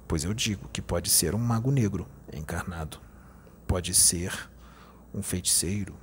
[0.08, 3.00] Pois eu digo que pode ser um mago negro encarnado
[3.70, 4.50] pode ser
[5.14, 5.96] um feiticeiro,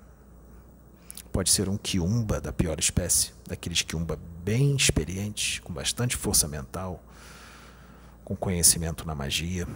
[1.33, 7.03] pode ser um quiumba da pior espécie, daqueles quiumba bem experientes, com bastante força mental,
[8.27, 9.69] com conhecimento na magia,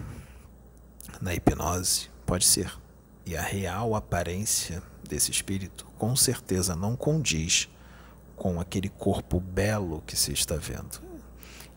[1.23, 2.77] na hipnose, pode ser.
[3.25, 7.69] E a real aparência desse espírito com certeza não condiz
[8.35, 11.01] com aquele corpo belo que se está vendo.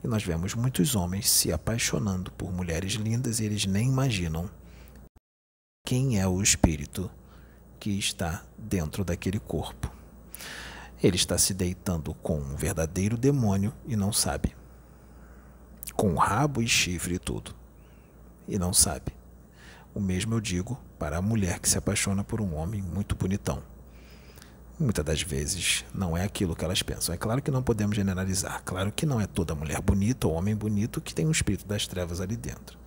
[0.03, 4.49] E nós vemos muitos homens se apaixonando por mulheres lindas e eles nem imaginam
[5.85, 7.11] quem é o espírito
[7.79, 9.93] que está dentro daquele corpo.
[11.03, 14.55] Ele está se deitando com um verdadeiro demônio e não sabe.
[15.95, 17.53] Com rabo e chifre e tudo.
[18.47, 19.13] E não sabe.
[19.93, 23.61] O mesmo eu digo para a mulher que se apaixona por um homem muito bonitão.
[24.79, 27.13] Muitas das vezes não é aquilo que elas pensam.
[27.13, 28.63] É claro que não podemos generalizar.
[28.65, 31.85] Claro que não é toda mulher bonita ou homem bonito que tem um espírito das
[31.85, 32.77] trevas ali dentro.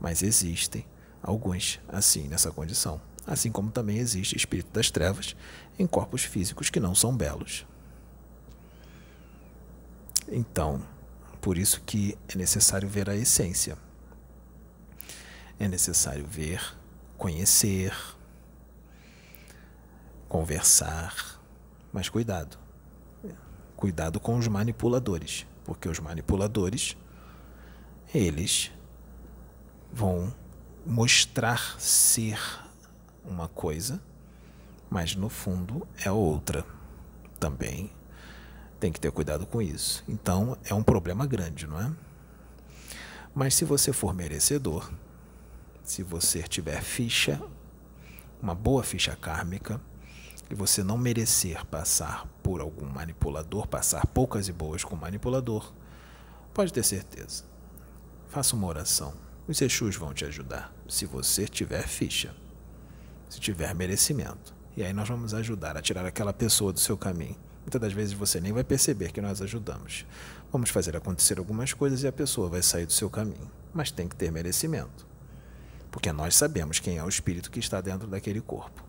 [0.00, 0.86] Mas existem
[1.20, 5.34] alguns assim nessa condição, assim como também existe espírito das trevas
[5.78, 7.66] em corpos físicos que não são belos.
[10.28, 10.80] Então,
[11.44, 13.76] por isso que é necessário ver a essência.
[15.58, 16.58] É necessário ver,
[17.18, 17.94] conhecer,
[20.26, 21.38] conversar,
[21.92, 22.58] mas cuidado.
[23.76, 26.96] Cuidado com os manipuladores, porque os manipuladores
[28.14, 28.72] eles
[29.92, 30.34] vão
[30.86, 32.38] mostrar ser
[33.22, 34.00] uma coisa,
[34.88, 36.64] mas no fundo é outra.
[37.38, 37.92] Também
[38.84, 40.04] tem que ter cuidado com isso.
[40.06, 41.90] Então é um problema grande, não é?
[43.34, 44.92] Mas se você for merecedor,
[45.82, 47.40] se você tiver ficha,
[48.42, 49.80] uma boa ficha kármica,
[50.50, 55.72] e você não merecer passar por algum manipulador, passar poucas e boas com manipulador,
[56.52, 57.44] pode ter certeza.
[58.28, 59.14] Faça uma oração
[59.48, 62.34] os Exus vão te ajudar, se você tiver ficha,
[63.30, 64.54] se tiver merecimento.
[64.76, 67.36] E aí nós vamos ajudar a tirar aquela pessoa do seu caminho.
[67.64, 70.06] Muitas das vezes você nem vai perceber que nós ajudamos.
[70.52, 73.50] Vamos fazer acontecer algumas coisas e a pessoa vai sair do seu caminho.
[73.72, 75.06] Mas tem que ter merecimento.
[75.94, 78.82] porque nós sabemos quem é o espírito que está dentro daquele corpo.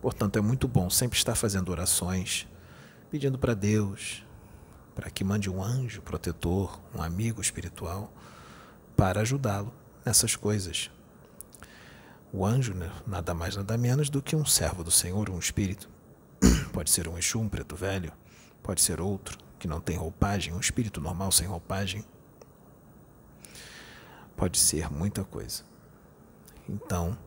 [0.00, 2.46] Portanto, é muito bom sempre estar fazendo orações,
[3.10, 4.24] pedindo para Deus,
[4.94, 8.12] para que mande um anjo protetor, um amigo espiritual,
[8.96, 9.74] para ajudá-lo
[10.06, 10.92] nessas coisas.
[12.32, 15.90] O anjo, né, nada mais nada menos do que um servo do Senhor, um espírito.
[16.72, 18.12] Pode ser um Exu, um preto velho,
[18.62, 22.04] pode ser outro, que não tem roupagem, um espírito normal sem roupagem.
[24.36, 25.62] Pode ser muita coisa.
[26.68, 27.18] Então,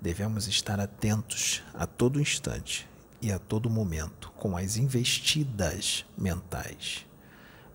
[0.00, 2.88] devemos estar atentos a todo instante
[3.20, 7.06] e a todo momento com as investidas mentais.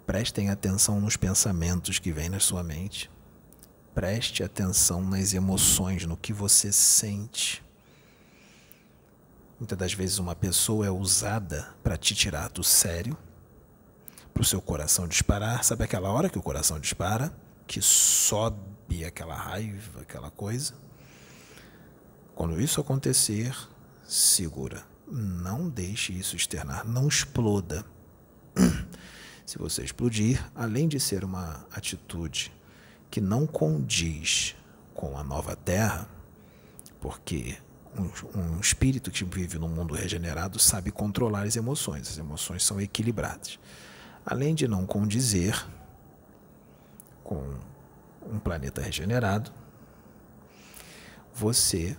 [0.06, 3.10] Prestem atenção nos pensamentos que vêm na sua mente.
[3.94, 7.64] Preste atenção nas emoções, no que você sente.
[9.62, 13.16] Muitas das vezes uma pessoa é usada para te tirar do sério,
[14.34, 15.64] para o seu coração disparar.
[15.64, 17.32] Sabe aquela hora que o coração dispara,
[17.68, 20.74] que sobe aquela raiva, aquela coisa?
[22.34, 23.56] Quando isso acontecer,
[24.04, 24.84] segura.
[25.08, 27.86] Não deixe isso externar, não exploda.
[29.46, 32.52] Se você explodir, além de ser uma atitude
[33.12, 34.56] que não condiz
[34.96, 36.10] com a nova terra,
[37.00, 37.60] porque
[37.98, 42.80] um, um, espírito que vive num mundo regenerado sabe controlar as emoções, as emoções são
[42.80, 43.60] equilibradas.
[44.26, 45.66] Além de não condizer
[47.24, 47.56] com
[48.26, 49.52] um planeta regenerado,
[51.34, 51.98] você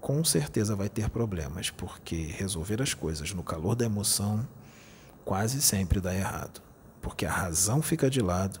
[0.00, 4.46] com certeza vai ter problemas, porque resolver as coisas no calor da emoção
[5.24, 6.62] quase sempre dá errado,
[7.00, 8.60] porque a razão fica de lado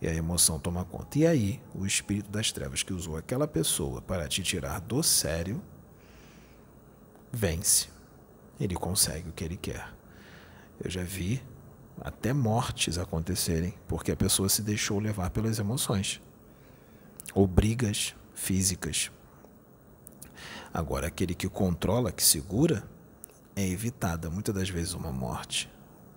[0.00, 1.18] e a emoção toma conta.
[1.18, 5.62] E aí, o espírito das trevas que usou aquela pessoa para te tirar do sério
[7.34, 7.88] vence.
[8.58, 9.92] Ele consegue o que ele quer.
[10.82, 11.42] Eu já vi
[12.00, 16.20] até mortes acontecerem porque a pessoa se deixou levar pelas emoções
[17.34, 19.10] ou brigas físicas
[20.74, 22.82] Agora, aquele que controla, que segura,
[23.54, 25.70] é evitada muitas das vezes uma morte,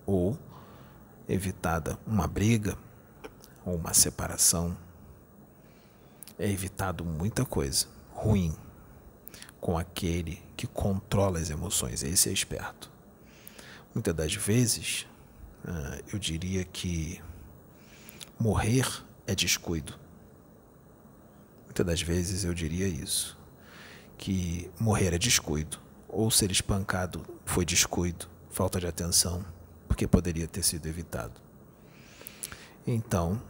[0.04, 0.36] ou
[1.28, 2.76] evitada uma briga,
[3.64, 4.76] ou uma separação.
[6.36, 8.52] É evitado muita coisa ruim
[9.60, 12.02] com aquele que controla as emoções.
[12.02, 12.90] Esse é esperto.
[13.94, 15.06] Muitas das vezes,
[15.64, 17.20] ah, eu diria que
[18.38, 18.86] morrer
[19.26, 19.98] é descuido.
[21.64, 23.38] Muitas das vezes eu diria isso
[24.18, 25.78] que morrer é descuido,
[26.08, 29.44] ou ser espancado foi descuido, falta de atenção,
[29.86, 31.40] porque poderia ter sido evitado.
[32.84, 33.40] Então,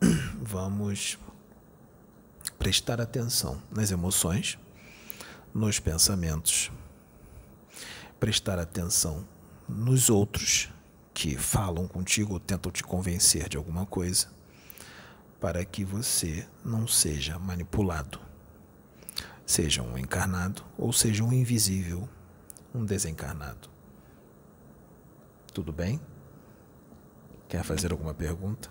[0.40, 1.18] vamos
[2.58, 4.56] prestar atenção nas emoções,
[5.54, 6.70] nos pensamentos,
[8.18, 9.26] prestar atenção
[9.68, 10.68] nos outros
[11.14, 14.28] que falam contigo ou tentam te convencer de alguma coisa,
[15.40, 18.32] para que você não seja manipulado
[19.46, 22.08] seja um encarnado ou seja um invisível,
[22.74, 23.68] um desencarnado.
[25.52, 26.00] Tudo bem?
[27.48, 28.70] Quer fazer alguma pergunta?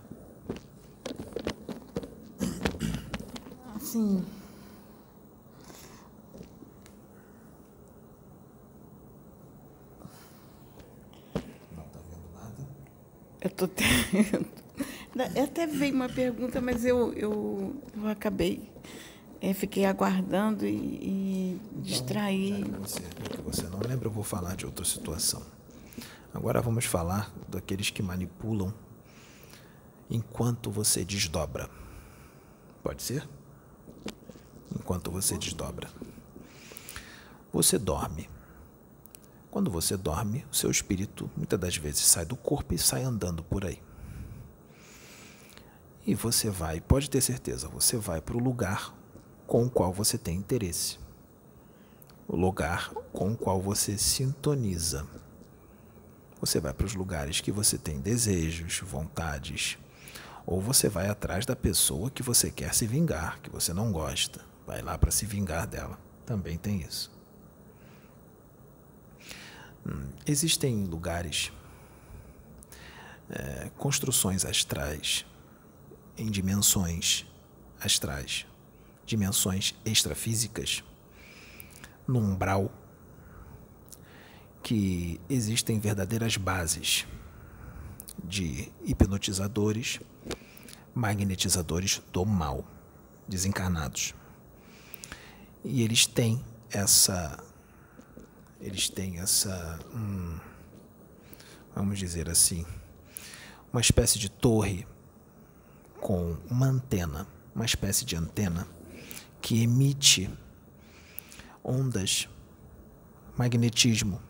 [3.80, 4.26] Sim.
[11.76, 12.68] Não está vendo nada?
[13.42, 14.46] Eu estou tendo.
[15.44, 18.72] Até veio uma pergunta, mas eu, eu, eu acabei
[19.42, 22.64] eu fiquei aguardando e, e então, distraí.
[22.80, 25.42] Você, porque você não lembra, eu vou falar de outra situação.
[26.32, 28.72] Agora vamos falar daqueles que manipulam
[30.10, 31.68] enquanto você desdobra.
[32.84, 33.28] Pode ser?
[34.76, 35.90] Enquanto você desdobra.
[37.52, 38.30] Você dorme.
[39.52, 43.44] Quando você dorme, o seu espírito muitas das vezes sai do corpo e sai andando
[43.44, 43.84] por aí.
[46.08, 48.96] E você vai, pode ter certeza, você vai para o lugar
[49.46, 50.98] com o qual você tem interesse,
[52.28, 55.06] o lugar com o qual você sintoniza.
[56.40, 59.78] Você vai para os lugares que você tem desejos, vontades,
[60.46, 64.42] ou você vai atrás da pessoa que você quer se vingar, que você não gosta.
[64.66, 66.00] Vai lá para se vingar dela.
[66.26, 67.12] Também tem isso.
[70.26, 71.52] Existem lugares,
[73.30, 75.26] é, construções astrais,
[76.18, 77.26] em dimensões
[77.80, 78.46] astrais,
[79.06, 80.84] dimensões extrafísicas,
[82.08, 82.72] no umbral,
[84.62, 87.08] que existem verdadeiras bases
[88.24, 90.00] de hipnotizadores,
[90.94, 92.64] magnetizadores do mal,
[93.28, 94.14] desencarnados.
[95.64, 97.44] E eles têm essa
[98.62, 100.40] eles têm essa hum,
[101.76, 102.66] vamos dizer assim,
[103.72, 104.86] uma espécie de torre
[106.00, 108.68] com uma antena, uma espécie de antena
[109.42, 110.30] que emite
[111.64, 112.28] ondas,
[113.38, 114.22] magnetismo,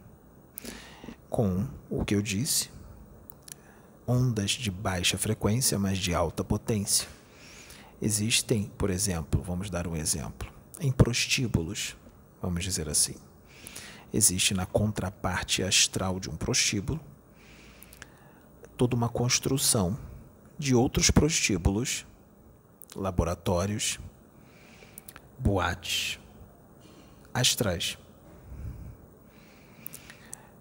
[1.29, 2.69] com o que eu disse,
[4.07, 7.07] ondas de baixa frequência, mas de alta potência.
[8.01, 11.95] Existem, por exemplo, vamos dar um exemplo, em prostíbulos,
[12.41, 13.15] vamos dizer assim.
[14.13, 16.99] Existe na contraparte astral de um prostíbulo
[18.81, 19.95] toda uma construção
[20.57, 22.03] de outros prostíbulos,
[22.95, 23.99] laboratórios,
[25.37, 26.19] boates
[27.31, 27.95] astrais.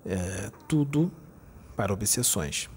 [0.04, 1.10] É, tudo
[1.74, 2.68] para obsessões.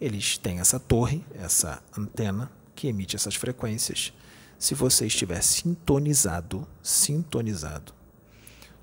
[0.00, 4.12] Eles têm essa torre, essa antena que emite essas frequências.
[4.58, 7.94] Se você estiver sintonizado, sintonizado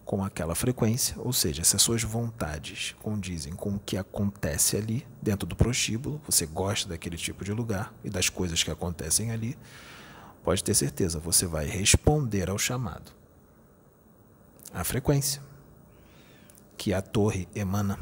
[0.10, 5.06] com aquela frequência, ou seja, se as suas vontades condizem com o que acontece ali
[5.22, 9.56] dentro do prostíbulo, você gosta daquele tipo de lugar e das coisas que acontecem ali,
[10.44, 13.12] pode ter certeza, você vai responder ao chamado.
[14.74, 15.44] A frequência
[16.76, 18.00] que a torre emana.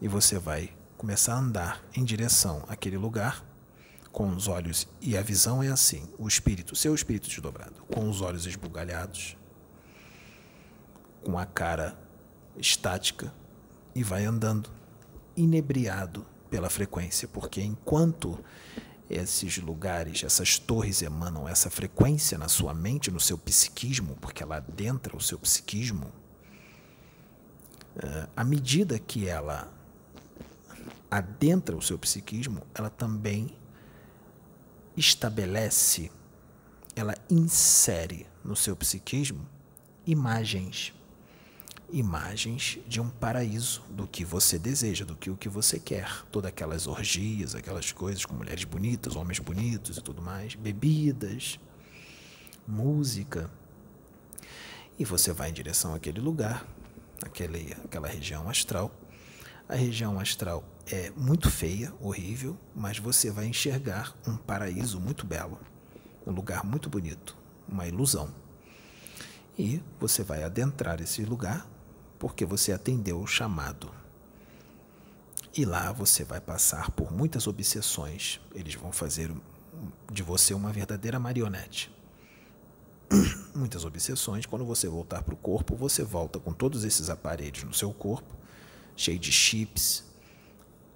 [0.00, 3.44] E você vai começar a andar em direção àquele lugar
[4.12, 8.20] com os olhos e a visão é assim, o espírito, seu espírito desdobrado, com os
[8.20, 9.36] olhos esbugalhados,
[11.24, 11.96] com a cara
[12.56, 13.32] estática
[13.94, 14.70] e vai andando
[15.36, 18.38] inebriado pela frequência, porque enquanto
[19.08, 24.56] esses lugares, essas torres emanam essa frequência na sua mente, no seu psiquismo, porque ela
[24.56, 26.10] adentra o seu psiquismo,
[27.96, 29.72] eh, à medida que ela
[31.10, 33.54] adentra o seu psiquismo, ela também
[34.96, 36.10] estabelece,
[36.96, 39.46] ela insere no seu psiquismo
[40.06, 40.94] imagens
[41.92, 46.24] imagens de um paraíso do que você deseja, do que o que você quer.
[46.32, 51.60] Todas aquelas orgias, aquelas coisas com mulheres bonitas, homens bonitos e tudo mais, bebidas,
[52.66, 53.50] música.
[54.98, 56.66] E você vai em direção àquele lugar,
[57.22, 58.90] aquele, aquela região astral.
[59.68, 65.60] A região astral é muito feia, horrível, mas você vai enxergar um paraíso muito belo,
[66.26, 67.36] um lugar muito bonito,
[67.68, 68.34] uma ilusão.
[69.58, 71.66] E você vai adentrar esse lugar
[72.22, 73.90] porque você atendeu o chamado.
[75.56, 78.40] E lá você vai passar por muitas obsessões.
[78.54, 79.28] Eles vão fazer
[80.08, 81.92] de você uma verdadeira marionete.
[83.52, 84.46] Muitas obsessões.
[84.46, 88.32] Quando você voltar para o corpo, você volta com todos esses aparelhos no seu corpo,
[88.96, 90.04] cheio de chips,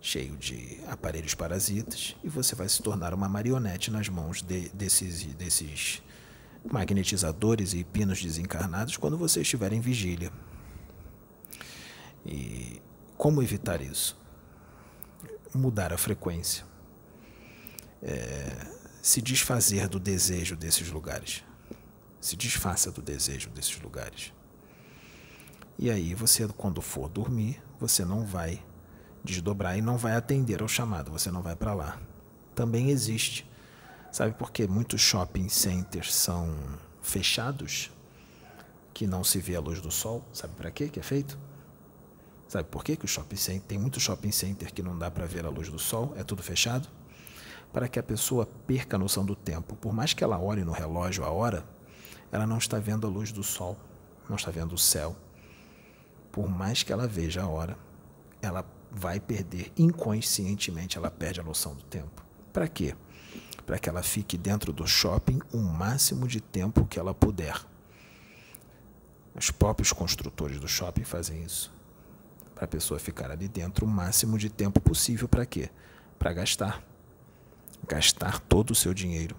[0.01, 5.25] cheio de aparelhos parasitas, e você vai se tornar uma marionete nas mãos de, desses,
[5.35, 6.01] desses
[6.65, 10.31] magnetizadores e pinos desencarnados quando você estiver em vigília.
[12.27, 12.83] E
[13.17, 14.19] como evitar isso?
[15.55, 16.65] Mudar a frequência.
[18.03, 18.67] É,
[19.01, 21.45] se desfazer do desejo desses lugares.
[22.21, 24.33] Se desfaça do desejo desses lugares.
[25.79, 28.63] E aí você, quando for dormir, você não vai
[29.23, 32.01] desdobrar e não vai atender ao chamado, você não vai para lá.
[32.55, 33.49] Também existe.
[34.11, 36.57] Sabe por que muitos shopping centers são
[37.03, 37.91] fechados?
[38.95, 40.25] Que não se vê a luz do sol?
[40.33, 41.39] Sabe para quê que é feito?
[42.49, 45.27] Sabe por que, que o shopping center tem muito shopping center que não dá para
[45.27, 46.89] ver a luz do sol, é tudo fechado?
[47.73, 49.75] Para que a pessoa perca a noção do tempo.
[49.77, 51.65] Por mais que ela olhe no relógio a hora,
[52.31, 53.77] ela não está vendo a luz do sol,
[54.29, 55.17] não está vendo o céu.
[56.31, 57.77] Por mais que ela veja a hora,
[58.41, 62.25] ela vai perder inconscientemente, ela perde a noção do tempo.
[62.53, 62.95] Para quê?
[63.67, 67.61] Para que ela fique dentro do shopping o máximo de tempo que ela puder.
[69.35, 71.76] Os próprios construtores do shopping fazem isso
[72.57, 75.69] para a pessoa ficar ali dentro o máximo de tempo possível para quê?
[76.19, 76.83] Para gastar.
[77.87, 79.37] Gastar todo o seu dinheiro.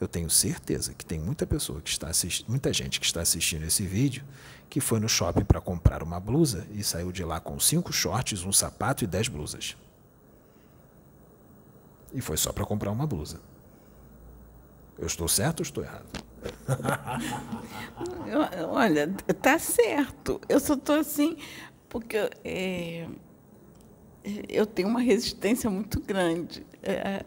[0.00, 3.64] Eu tenho certeza que tem muita pessoa que está assistindo, muita gente que está assistindo
[3.64, 4.24] esse vídeo
[4.70, 8.42] que foi no shopping para comprar uma blusa e saiu de lá com cinco shorts,
[8.42, 9.76] um sapato e dez blusas.
[12.12, 13.38] E foi só para comprar uma blusa.
[14.98, 16.06] Eu estou certo ou estou errado?
[18.70, 19.12] Olha,
[19.42, 20.40] tá certo.
[20.48, 21.36] Eu só estou assim,
[21.94, 23.06] porque é,
[24.48, 26.66] eu tenho uma resistência muito grande.
[26.82, 27.24] É, é,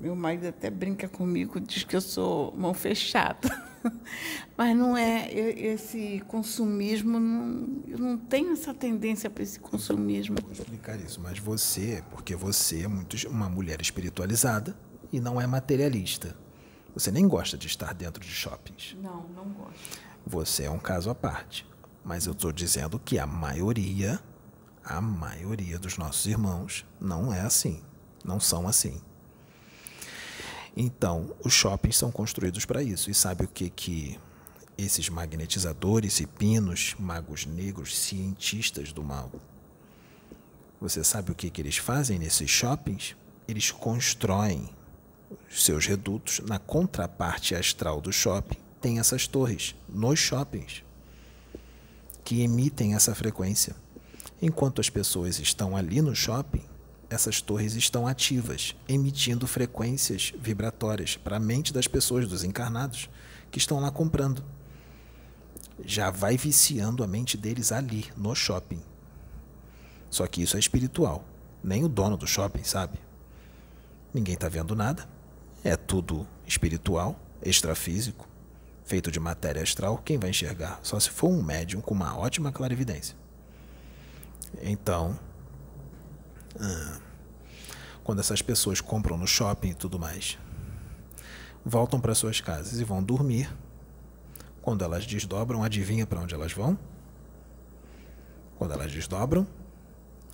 [0.00, 3.48] meu marido até brinca comigo, diz que eu sou mão fechada.
[4.58, 10.36] Mas não é esse consumismo, não, eu não tenho essa tendência para esse consumismo.
[10.42, 14.76] Vou explicar isso, mas você, porque você é muito uma mulher espiritualizada
[15.12, 16.36] e não é materialista.
[16.92, 18.96] Você nem gosta de estar dentro de shoppings.
[19.00, 20.00] Não, não gosto.
[20.26, 21.64] Você é um caso à parte.
[22.04, 24.20] Mas eu estou dizendo que a maioria,
[24.84, 27.82] a maioria dos nossos irmãos não é assim,
[28.24, 29.00] não são assim.
[30.76, 33.10] Então, os shoppings são construídos para isso.
[33.10, 34.18] E sabe o que que
[34.76, 39.30] esses magnetizadores e pinos, magos negros, cientistas do mal,
[40.80, 43.16] você sabe o que, que eles fazem nesses shoppings?
[43.48, 44.70] Eles constroem
[45.50, 48.58] os seus redutos na contraparte astral do shopping.
[48.80, 50.84] Tem essas torres nos shoppings
[52.28, 53.74] que emitem essa frequência.
[54.42, 56.62] Enquanto as pessoas estão ali no shopping,
[57.08, 63.08] essas torres estão ativas, emitindo frequências vibratórias para a mente das pessoas, dos encarnados,
[63.50, 64.44] que estão lá comprando.
[65.82, 68.82] Já vai viciando a mente deles ali, no shopping.
[70.10, 71.24] Só que isso é espiritual.
[71.64, 72.98] Nem o dono do shopping sabe.
[74.12, 75.08] Ninguém está vendo nada.
[75.64, 78.28] É tudo espiritual, extrafísico,
[78.88, 79.98] feito de matéria astral.
[79.98, 80.80] Quem vai enxergar?
[80.82, 83.14] Só se for um médium com uma ótima clarividência.
[84.62, 85.18] Então,
[86.58, 86.98] ah,
[88.02, 90.38] quando essas pessoas compram no shopping e tudo mais,
[91.62, 93.54] voltam para suas casas e vão dormir.
[94.62, 96.78] Quando elas desdobram, adivinha para onde elas vão?
[98.56, 99.46] Quando elas desdobram,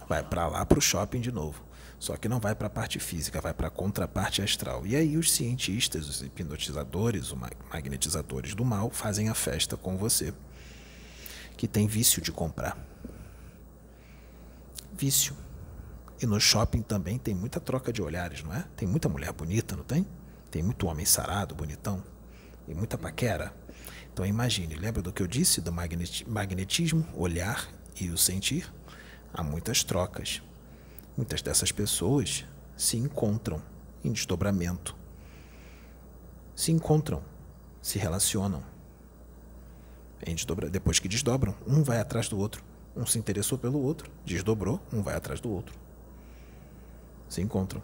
[0.09, 1.61] vai para lá para o shopping de novo.
[2.05, 4.87] Só que não vai para a parte física, vai para a contraparte astral.
[4.87, 7.39] E aí os cientistas, os hipnotizadores, os
[7.73, 10.35] magnetizadores do mal fazem a festa com você,
[11.57, 12.77] que tem vício de comprar.
[14.93, 15.35] Vício.
[16.21, 18.67] E no shopping também tem muita troca de olhares, não é?
[18.77, 20.07] Tem muita mulher bonita, não tem?
[20.51, 22.05] Tem muito homem sarado, bonitão.
[22.69, 23.51] E muita paquera.
[24.13, 27.67] Então imagine, lembra do que eu disse do magnetismo, olhar
[27.99, 28.71] e o sentir?
[29.33, 30.43] Há muitas trocas.
[31.17, 32.45] Muitas dessas pessoas
[32.77, 33.63] se encontram
[34.03, 34.97] em desdobramento.
[36.57, 37.23] Se encontram,
[37.81, 38.63] se relacionam.
[40.25, 40.69] Desdobra...
[40.69, 42.65] Depois que desdobram, um vai atrás do outro.
[42.97, 45.75] Um se interessou pelo outro, desdobrou, um vai atrás do outro.
[47.29, 47.83] Se encontram.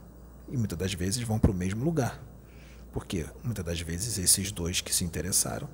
[0.49, 2.21] E muitas das vezes vão para o mesmo lugar.
[2.93, 5.69] Porque muitas das vezes esses dois que se interessaram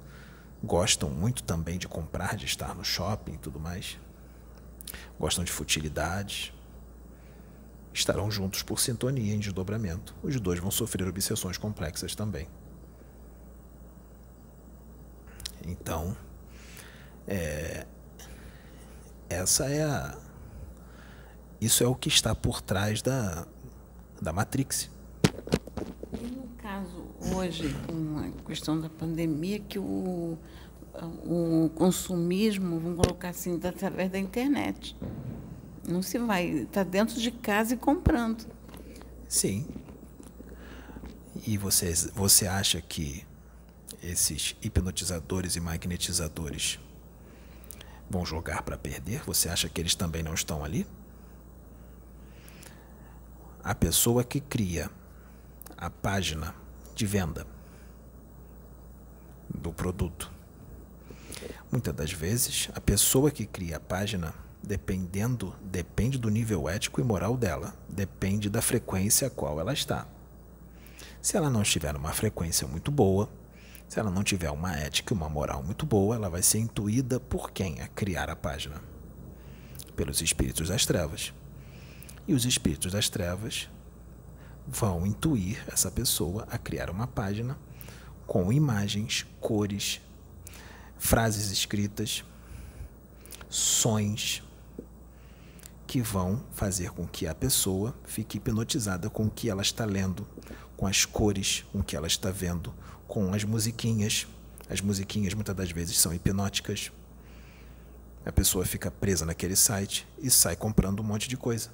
[0.62, 3.98] gostam muito também de comprar, de estar no shopping e tudo mais
[5.18, 6.52] gostam de futilidades,
[7.98, 10.14] estarão juntos por sintonia em desdobramento.
[10.22, 12.46] Os dois vão sofrer obsessões complexas também.
[15.66, 16.16] Então,
[17.26, 17.86] é,
[19.28, 20.16] essa é a.
[21.60, 23.46] Isso é o que está por trás da,
[24.20, 24.90] da Matrix.
[26.12, 30.38] E no caso, hoje, com a questão da pandemia, que o,
[31.24, 34.94] o consumismo, vamos colocar assim, através da internet.
[35.88, 38.46] Não se vai, está dentro de casa e comprando.
[39.28, 39.66] Sim.
[41.46, 43.24] E você, você acha que
[44.02, 46.78] esses hipnotizadores e magnetizadores
[48.10, 49.22] vão jogar para perder?
[49.24, 50.86] Você acha que eles também não estão ali?
[53.62, 54.90] A pessoa que cria
[55.76, 56.54] a página
[56.94, 57.46] de venda
[59.48, 60.36] do produto
[61.70, 64.32] Muitas das vezes, a pessoa que cria a página,
[64.66, 70.08] dependendo, depende do nível ético e moral dela, depende da frequência a qual ela está.
[71.22, 73.30] Se ela não estiver numa frequência muito boa,
[73.88, 77.20] se ela não tiver uma ética e uma moral muito boa, ela vai ser intuída
[77.20, 78.82] por quem a criar a página?
[79.94, 81.32] Pelos espíritos das trevas.
[82.26, 83.70] E os espíritos das trevas
[84.66, 87.56] vão intuir essa pessoa a criar uma página
[88.26, 90.00] com imagens, cores,
[90.98, 92.24] frases escritas,
[93.48, 94.42] sons
[95.86, 100.26] que vão fazer com que a pessoa fique hipnotizada com o que ela está lendo,
[100.76, 102.74] com as cores, com o que ela está vendo,
[103.06, 104.26] com as musiquinhas.
[104.68, 106.90] As musiquinhas muitas das vezes são hipnóticas.
[108.24, 111.70] A pessoa fica presa naquele site e sai comprando um monte de coisa.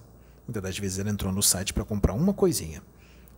[0.46, 2.82] Muitas das vezes ela entrou no site para comprar uma coisinha,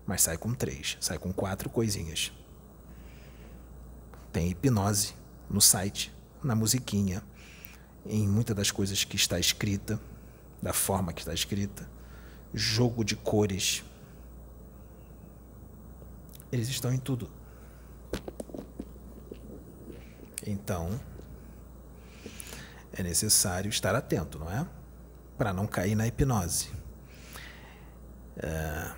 [0.04, 2.32] mas sai com três, sai com quatro coisinhas.
[4.32, 5.14] Tem hipnose
[5.48, 6.12] no site,
[6.42, 7.22] na musiquinha,
[8.04, 10.00] em muitas das coisas que está escrita,
[10.64, 11.86] da forma que está escrita,
[12.54, 13.84] jogo de cores.
[16.50, 17.30] Eles estão em tudo.
[20.46, 20.98] Então,
[22.94, 24.66] é necessário estar atento, não é?
[25.36, 26.70] Para não cair na hipnose.
[28.38, 28.90] É...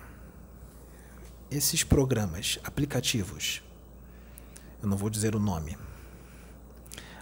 [1.51, 3.61] Esses programas, aplicativos,
[4.81, 5.77] eu não vou dizer o nome,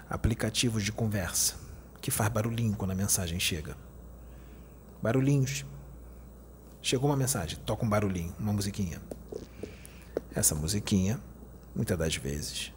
[0.07, 1.55] aplicativos de conversa
[1.99, 3.84] que faz barulhinho quando a mensagem chega.
[5.05, 5.63] Barulhinhos.
[6.81, 8.99] Chegou uma mensagem, toca um barulhinho, uma musiquinha.
[10.33, 11.21] Essa musiquinha,
[11.75, 12.73] muitas das vezes,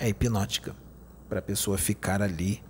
[0.00, 0.74] é hipnótica
[1.28, 2.60] para a pessoa ficar ali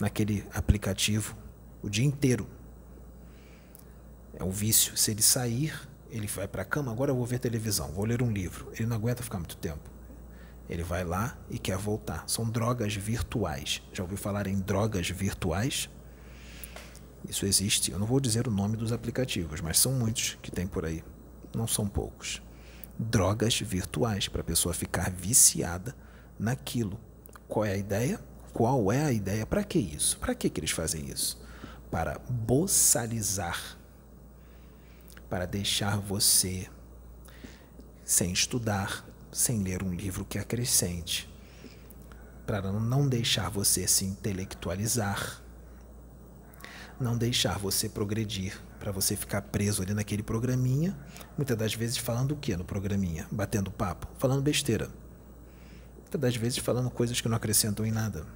[0.00, 1.36] naquele aplicativo
[1.82, 2.48] o dia inteiro.
[4.32, 4.96] É um vício.
[4.96, 5.78] Se ele sair,
[6.08, 8.72] Ele vai para a cama, agora eu vou ver televisão, vou ler um livro.
[8.72, 9.90] Ele não aguenta ficar muito tempo.
[10.70, 12.24] Ele vai lá e quer voltar.
[12.26, 13.82] São drogas virtuais.
[13.92, 15.90] Já ouviu falar em drogas virtuais?
[17.28, 17.90] Isso existe.
[17.90, 21.02] Eu não vou dizer o nome dos aplicativos, mas são muitos que tem por aí.
[21.54, 22.42] Não são poucos.
[22.98, 25.94] Drogas virtuais para a pessoa ficar viciada
[26.38, 27.00] naquilo.
[27.48, 28.20] Qual é a ideia?
[28.52, 29.46] Qual é a ideia?
[29.46, 30.18] Para que isso?
[30.18, 31.40] Para que, que eles fazem isso?
[31.90, 33.78] Para boçalizar.
[35.28, 36.68] Para deixar você
[38.04, 41.28] sem estudar, sem ler um livro que acrescente,
[42.46, 45.42] para não deixar você se intelectualizar,
[47.00, 50.96] não deixar você progredir, para você ficar preso ali naquele programinha,
[51.36, 53.26] muitas das vezes falando o que no programinha?
[53.30, 54.90] Batendo papo, falando besteira.
[56.02, 58.26] Muitas das vezes falando coisas que não acrescentam em nada.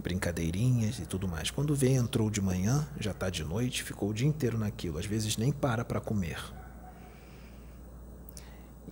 [0.00, 1.50] Brincadeirinhas e tudo mais.
[1.50, 5.06] Quando vê, entrou de manhã, já está de noite, ficou o dia inteiro naquilo, às
[5.06, 6.38] vezes nem para para comer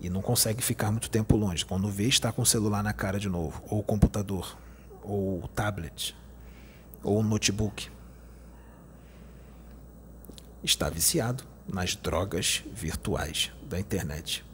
[0.00, 1.64] e não consegue ficar muito tempo longe.
[1.64, 4.58] Quando vê, está com o celular na cara de novo, ou o computador,
[5.02, 6.14] ou o tablet,
[7.04, 7.88] ou o notebook.
[10.62, 14.44] Está viciado nas drogas virtuais da internet.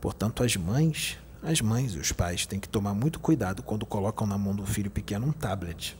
[0.00, 4.26] Portanto, as mães, as mães e os pais têm que tomar muito cuidado quando colocam
[4.26, 5.96] na mão do filho pequeno um tablet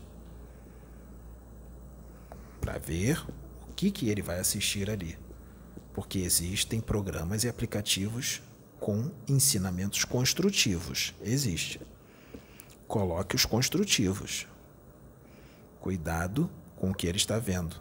[2.65, 3.23] para ver
[3.69, 5.19] o que, que ele vai assistir ali.
[5.93, 8.43] Porque existem programas e aplicativos
[8.81, 11.15] com ensinamentos construtivos.
[11.23, 11.81] Existe.
[12.89, 14.47] Coloque os construtivos.
[15.85, 17.77] Cuidado com o que ele está vendo,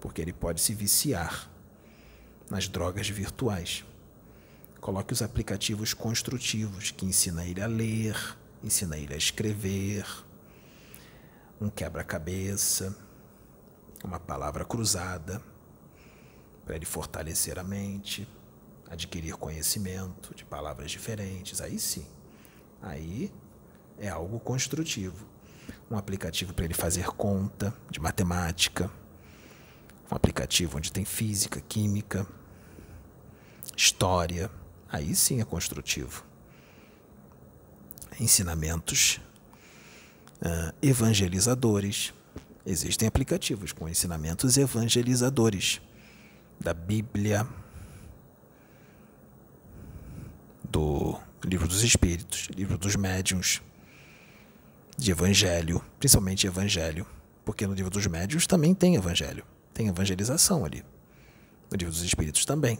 [0.00, 1.50] porque ele pode se viciar
[2.48, 3.84] nas drogas virtuais.
[4.80, 8.14] Coloque os aplicativos construtivos que ensina ele a ler,
[8.62, 10.06] ensina ele a escrever,
[11.60, 12.96] um quebra-cabeça,
[14.04, 15.42] uma palavra cruzada
[16.64, 18.24] para ele fortalecer a mente
[18.88, 22.06] adquirir conhecimento de palavras diferentes, aí sim.
[22.80, 23.32] Aí
[23.98, 25.31] é algo construtivo.
[25.90, 28.90] Um aplicativo para ele fazer conta de matemática,
[30.10, 32.26] um aplicativo onde tem física, química,
[33.76, 34.50] história,
[34.90, 36.24] aí sim é construtivo.
[38.20, 39.20] Ensinamentos
[40.42, 42.12] uh, evangelizadores.
[42.64, 45.80] Existem aplicativos com ensinamentos evangelizadores
[46.60, 47.46] da Bíblia,
[50.62, 53.60] do Livro dos Espíritos, Livro dos Médiuns,
[54.96, 57.06] de Evangelho, principalmente Evangelho,
[57.44, 60.84] porque no Livro dos Médiuns também tem Evangelho, tem evangelização ali.
[61.70, 62.78] No Livro dos Espíritos também.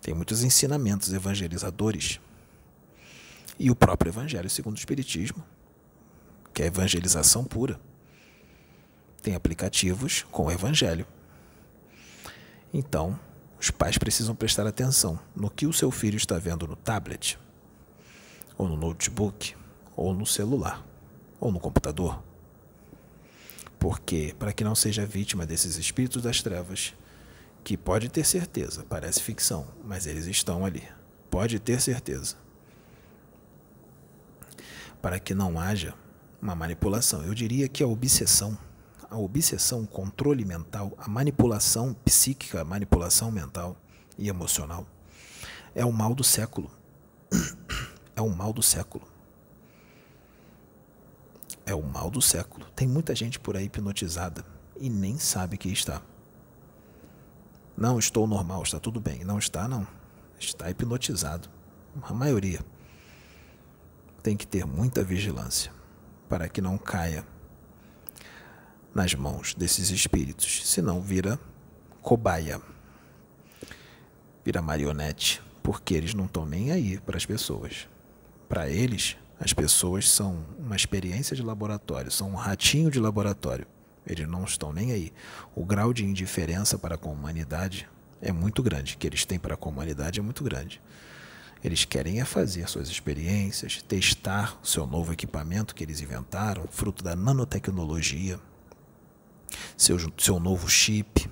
[0.00, 2.20] Tem muitos ensinamentos evangelizadores.
[3.58, 5.44] E o próprio Evangelho segundo o Espiritismo,
[6.52, 7.80] que é evangelização pura.
[9.22, 11.06] Tem aplicativos com o Evangelho.
[12.72, 13.18] Então,
[13.60, 17.38] os pais precisam prestar atenção no que o seu filho está vendo no tablet,
[18.56, 19.54] ou no notebook,
[19.94, 20.84] ou no celular,
[21.42, 22.22] ou no computador.
[23.76, 26.94] Porque, para que não seja vítima desses espíritos das trevas,
[27.64, 30.84] que pode ter certeza, parece ficção, mas eles estão ali.
[31.28, 32.36] Pode ter certeza.
[35.02, 35.94] Para que não haja
[36.40, 37.24] uma manipulação.
[37.24, 38.56] Eu diria que a obsessão
[39.10, 43.76] a obsessão, o controle mental, a manipulação psíquica, a manipulação mental
[44.16, 44.86] e emocional
[45.74, 46.70] é o mal do século.
[48.14, 49.11] É o mal do século.
[51.64, 52.66] É o mal do século.
[52.74, 54.44] Tem muita gente por aí hipnotizada
[54.78, 56.02] e nem sabe que está.
[57.76, 59.24] Não, estou normal, está tudo bem.
[59.24, 59.86] Não está, não.
[60.38, 61.48] Está hipnotizado.
[62.02, 62.60] A maioria.
[64.22, 65.72] Tem que ter muita vigilância
[66.28, 67.24] para que não caia
[68.94, 71.38] nas mãos desses espíritos, senão vira
[72.00, 72.60] cobaia,
[74.44, 77.88] vira marionete, porque eles não estão nem aí para as pessoas.
[78.48, 83.66] Para eles, as pessoas são uma experiência de laboratório, são um ratinho de laboratório.
[84.06, 85.12] Eles não estão nem aí.
[85.52, 87.88] O grau de indiferença para com a humanidade
[88.20, 90.80] é muito grande, que eles têm para com a humanidade é muito grande.
[91.62, 97.02] Eles querem é fazer suas experiências, testar o seu novo equipamento que eles inventaram, fruto
[97.02, 98.38] da nanotecnologia,
[99.76, 101.28] seu, seu novo chip,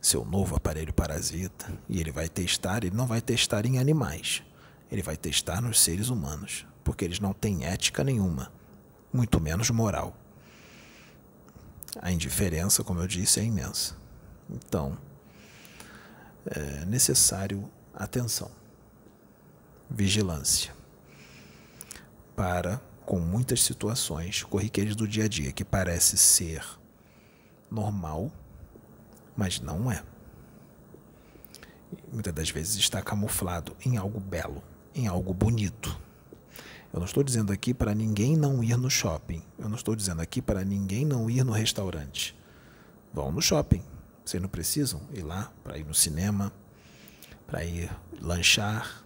[0.00, 4.42] seu novo aparelho parasita, e ele vai testar, ele não vai testar em animais,
[4.90, 8.52] ele vai testar nos seres humanos, porque eles não têm ética nenhuma,
[9.12, 10.16] muito menos moral.
[12.00, 13.96] A indiferença, como eu disse, é imensa.
[14.48, 14.96] Então,
[16.46, 18.48] é necessário atenção,
[19.90, 20.72] vigilância,
[22.36, 26.64] para com muitas situações corriqueiras do dia a dia que parece ser
[27.68, 28.30] normal,
[29.36, 30.04] mas não é.
[32.12, 34.62] muitas das vezes está camuflado em algo belo,
[34.94, 36.05] em algo bonito.
[36.96, 39.42] Eu não estou dizendo aqui para ninguém não ir no shopping.
[39.58, 42.34] Eu não estou dizendo aqui para ninguém não ir no restaurante.
[43.12, 43.82] Vão no shopping.
[44.24, 46.50] Vocês não precisam ir lá para ir no cinema,
[47.46, 49.04] para ir lanchar,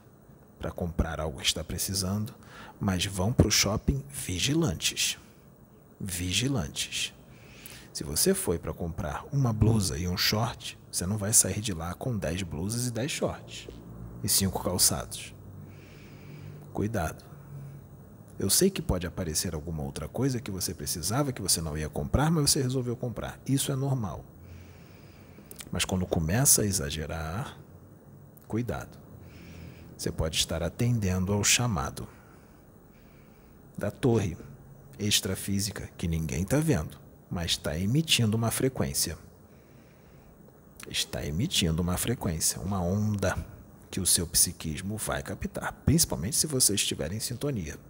[0.57, 2.33] para comprar algo que está precisando,
[2.79, 5.19] mas vão para o shopping vigilantes.
[5.99, 7.13] Vigilantes.
[7.93, 11.73] Se você foi para comprar uma blusa e um short, você não vai sair de
[11.73, 13.69] lá com 10 blusas e 10 shorts
[14.23, 15.35] e 5 calçados.
[16.73, 17.30] Cuidado.
[18.41, 21.91] Eu sei que pode aparecer alguma outra coisa que você precisava, que você não ia
[21.91, 23.39] comprar, mas você resolveu comprar.
[23.47, 24.25] Isso é normal.
[25.71, 27.59] Mas quando começa a exagerar,
[28.49, 28.99] cuidado.
[29.95, 32.09] Você pode estar atendendo ao chamado
[33.77, 34.39] da torre
[34.99, 36.99] extrafísica que ninguém está vendo,
[37.31, 39.19] mas está emitindo uma frequência.
[40.89, 43.37] Está emitindo uma frequência, uma onda
[43.91, 47.90] que o seu psiquismo vai captar, principalmente se você estiver em sintonia.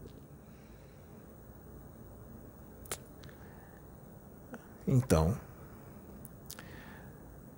[4.93, 5.39] Então,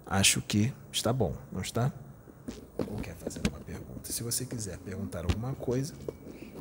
[0.05, 1.91] acho que está bom, não está?
[2.77, 4.13] Ou quer fazer uma pergunta?
[4.13, 5.95] Se você quiser perguntar alguma coisa,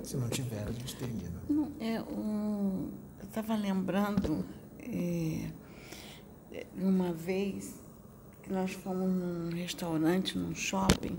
[0.02, 1.42] se não tiver, a gente termina.
[1.50, 4.46] Não, é, um, eu estava lembrando
[4.80, 5.50] é,
[6.78, 7.76] uma vez
[8.42, 11.18] que nós fomos num restaurante, num shopping,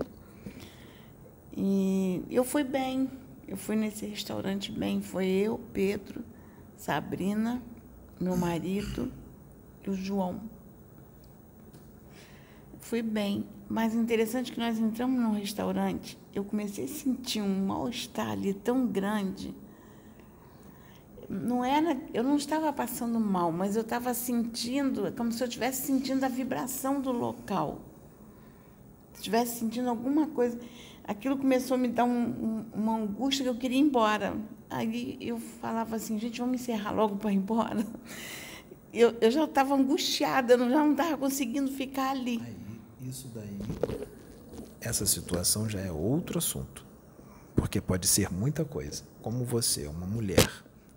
[1.55, 3.07] e eu fui bem.
[3.47, 4.99] Eu fui nesse restaurante bem.
[4.99, 6.23] Foi eu, Pedro,
[6.75, 7.61] Sabrina,
[8.19, 9.11] meu marido
[9.89, 10.41] o João.
[12.79, 13.45] Fui bem.
[13.69, 18.85] Mas interessante que nós entramos num restaurante, eu comecei a sentir um mal-estar ali tão
[18.85, 19.53] grande.
[21.29, 25.87] Não era, eu não estava passando mal, mas eu estava sentindo, como se eu estivesse
[25.87, 27.79] sentindo a vibração do local.
[29.15, 30.59] Estivesse sentindo alguma coisa.
[31.05, 34.37] Aquilo começou a me dar um, um, uma angústia que eu queria ir embora.
[34.69, 37.85] Aí eu falava assim, gente, vamos encerrar logo para ir embora.
[38.93, 42.39] Eu, eu já estava angustiada, eu já não estava conseguindo ficar ali.
[42.45, 43.59] Aí, isso daí,
[44.79, 46.85] essa situação já é outro assunto.
[47.55, 49.03] Porque pode ser muita coisa.
[49.21, 50.49] Como você, uma mulher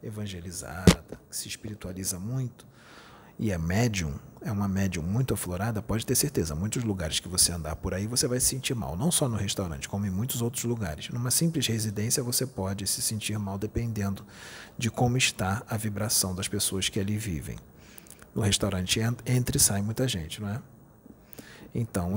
[0.03, 2.67] evangelizada, que se espiritualiza muito,
[3.39, 7.53] e é médium, é uma médium muito aflorada, pode ter certeza, muitos lugares que você
[7.53, 10.41] andar por aí você vai se sentir mal, não só no restaurante, como em muitos
[10.41, 11.11] outros lugares.
[11.11, 14.25] Numa simples residência você pode se sentir mal dependendo
[14.79, 17.59] de como está a vibração das pessoas que ali vivem.
[18.37, 20.61] No restaurante entra e sai muita gente, não é?
[21.75, 22.17] Então,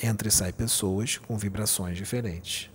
[0.00, 2.70] entra e sai pessoas com vibrações diferentes.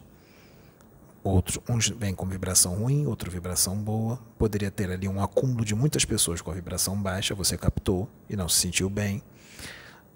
[1.24, 4.20] Outros, uns vêm com vibração ruim, outro vibração boa.
[4.38, 8.36] Poderia ter ali um acúmulo de muitas pessoas com a vibração baixa, você captou e
[8.36, 9.24] não se sentiu bem.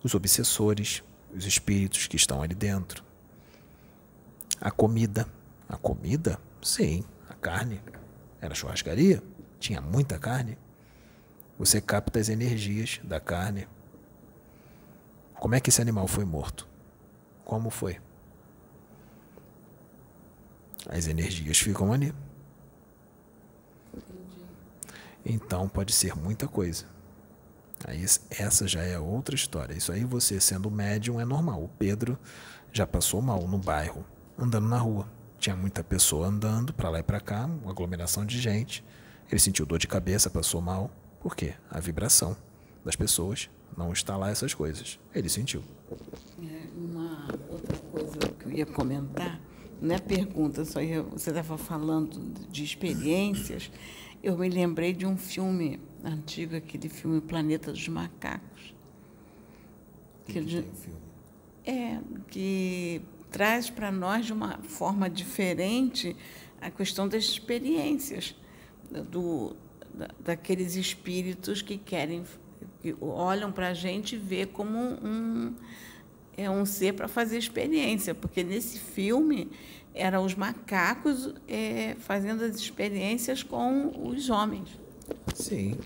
[0.04, 1.02] Os obsessores,
[1.34, 3.06] os espíritos que estão ali dentro.
[4.60, 5.26] A comida.
[5.70, 6.38] A comida?
[6.62, 7.06] Sim.
[7.30, 7.82] A carne.
[8.42, 9.24] Era churrascaria?
[9.62, 10.58] Tinha muita carne.
[11.58, 13.68] Você capta as energias da carne.
[15.40, 16.68] Como é que esse animal foi morto?
[17.44, 18.00] Como foi?
[20.90, 22.14] As energias ficam ali.
[25.26, 26.86] Então pode ser muita coisa.
[27.84, 29.74] Aí essa já é outra história.
[29.74, 31.64] Isso aí você sendo médium é normal.
[31.64, 32.18] O Pedro
[32.72, 34.06] já passou mal no bairro,
[34.38, 35.08] andando na rua.
[35.40, 38.84] Tinha muita pessoa andando para lá e para cá, uma aglomeração de gente.
[39.30, 40.92] Ele sentiu dor de cabeça, passou mal.
[41.26, 41.56] Por quê?
[41.72, 42.38] A vibração
[42.86, 45.00] das pessoas não está lá essas coisas.
[45.12, 45.64] Ele sentiu.
[46.40, 49.42] É, uma outra coisa que eu ia comentar
[49.82, 52.20] não é pergunta, só ia, você estava falando
[52.52, 53.72] de experiências.
[54.22, 58.76] Eu me lembrei de um filme antigo, aquele filme Planeta dos Macacos.
[60.28, 60.66] Que, que de?
[61.66, 63.02] É, que
[63.32, 66.16] traz para nós de uma forma diferente
[66.62, 68.36] a questão das experiências,
[69.10, 69.56] do,
[69.96, 72.24] da, daqueles espíritos que querem,
[72.82, 75.56] que olham para a gente e vê como um,
[76.38, 79.50] é um ser para fazer experiência, porque nesse filme
[79.94, 84.70] eram os macacos é, fazendo as experiências com os homens.
[85.34, 85.78] Sim,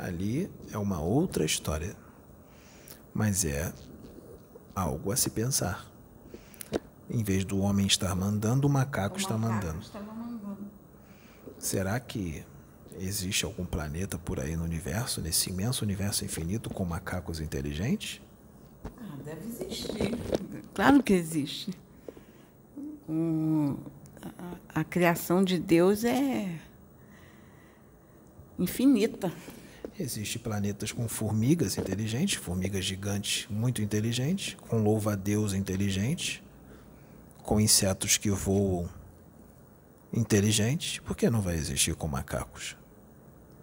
[0.00, 1.94] ali é uma outra história,
[3.12, 3.72] mas é
[4.74, 5.86] algo a se pensar.
[7.10, 9.84] Em vez do homem estar mandando, o macaco, o macaco está mandando.
[11.58, 12.42] Será que
[12.98, 18.20] existe algum planeta por aí no universo, nesse imenso universo infinito, com macacos inteligentes?
[19.24, 20.18] deve existir.
[20.74, 21.72] Claro que existe.
[23.08, 23.76] Um,
[24.22, 26.58] a, a, criação de Deus é
[28.58, 29.32] infinita.
[29.98, 36.42] Existem planetas com formigas inteligentes, formigas gigantes muito inteligentes, com louva-a-Deus inteligentes,
[37.42, 38.88] com insetos que voam
[40.12, 40.98] inteligentes.
[40.98, 42.76] Por que não vai existir com macacos?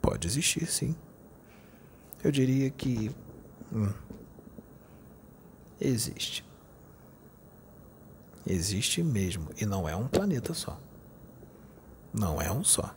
[0.01, 0.95] Pode existir, sim.
[2.23, 3.11] Eu diria que.
[3.71, 3.93] Hum,
[5.79, 6.43] existe.
[8.45, 9.49] Existe mesmo.
[9.59, 10.79] E não é um planeta só.
[12.13, 12.93] Não é um só.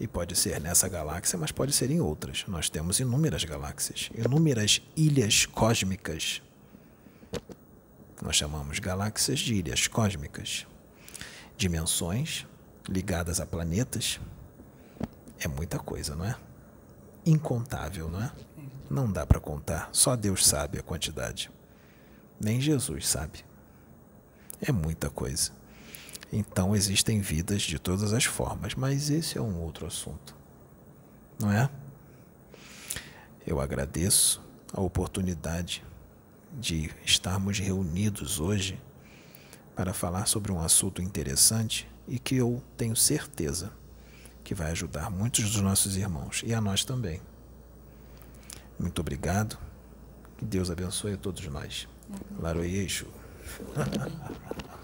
[0.00, 2.44] E pode ser nessa galáxia, mas pode ser em outras.
[2.48, 6.42] Nós temos inúmeras galáxias, inúmeras ilhas cósmicas.
[8.20, 10.66] Nós chamamos galáxias de ilhas cósmicas.
[11.56, 12.46] Dimensões
[12.88, 14.18] ligadas a planetas.
[15.44, 16.34] É muita coisa, não é?
[17.26, 18.32] Incontável, não é?
[18.90, 19.90] Não dá para contar.
[19.92, 21.50] Só Deus sabe a quantidade.
[22.40, 23.44] Nem Jesus sabe.
[24.58, 25.52] É muita coisa.
[26.32, 30.34] Então existem vidas de todas as formas, mas esse é um outro assunto.
[31.38, 31.68] Não é?
[33.46, 34.42] Eu agradeço
[34.72, 35.84] a oportunidade
[36.58, 38.80] de estarmos reunidos hoje
[39.76, 43.70] para falar sobre um assunto interessante e que eu tenho certeza
[44.44, 47.20] que vai ajudar muitos dos nossos irmãos e a nós também.
[48.78, 49.58] Muito obrigado.
[50.36, 51.88] Que Deus abençoe a todos nós.
[52.38, 53.06] Laroyeixo.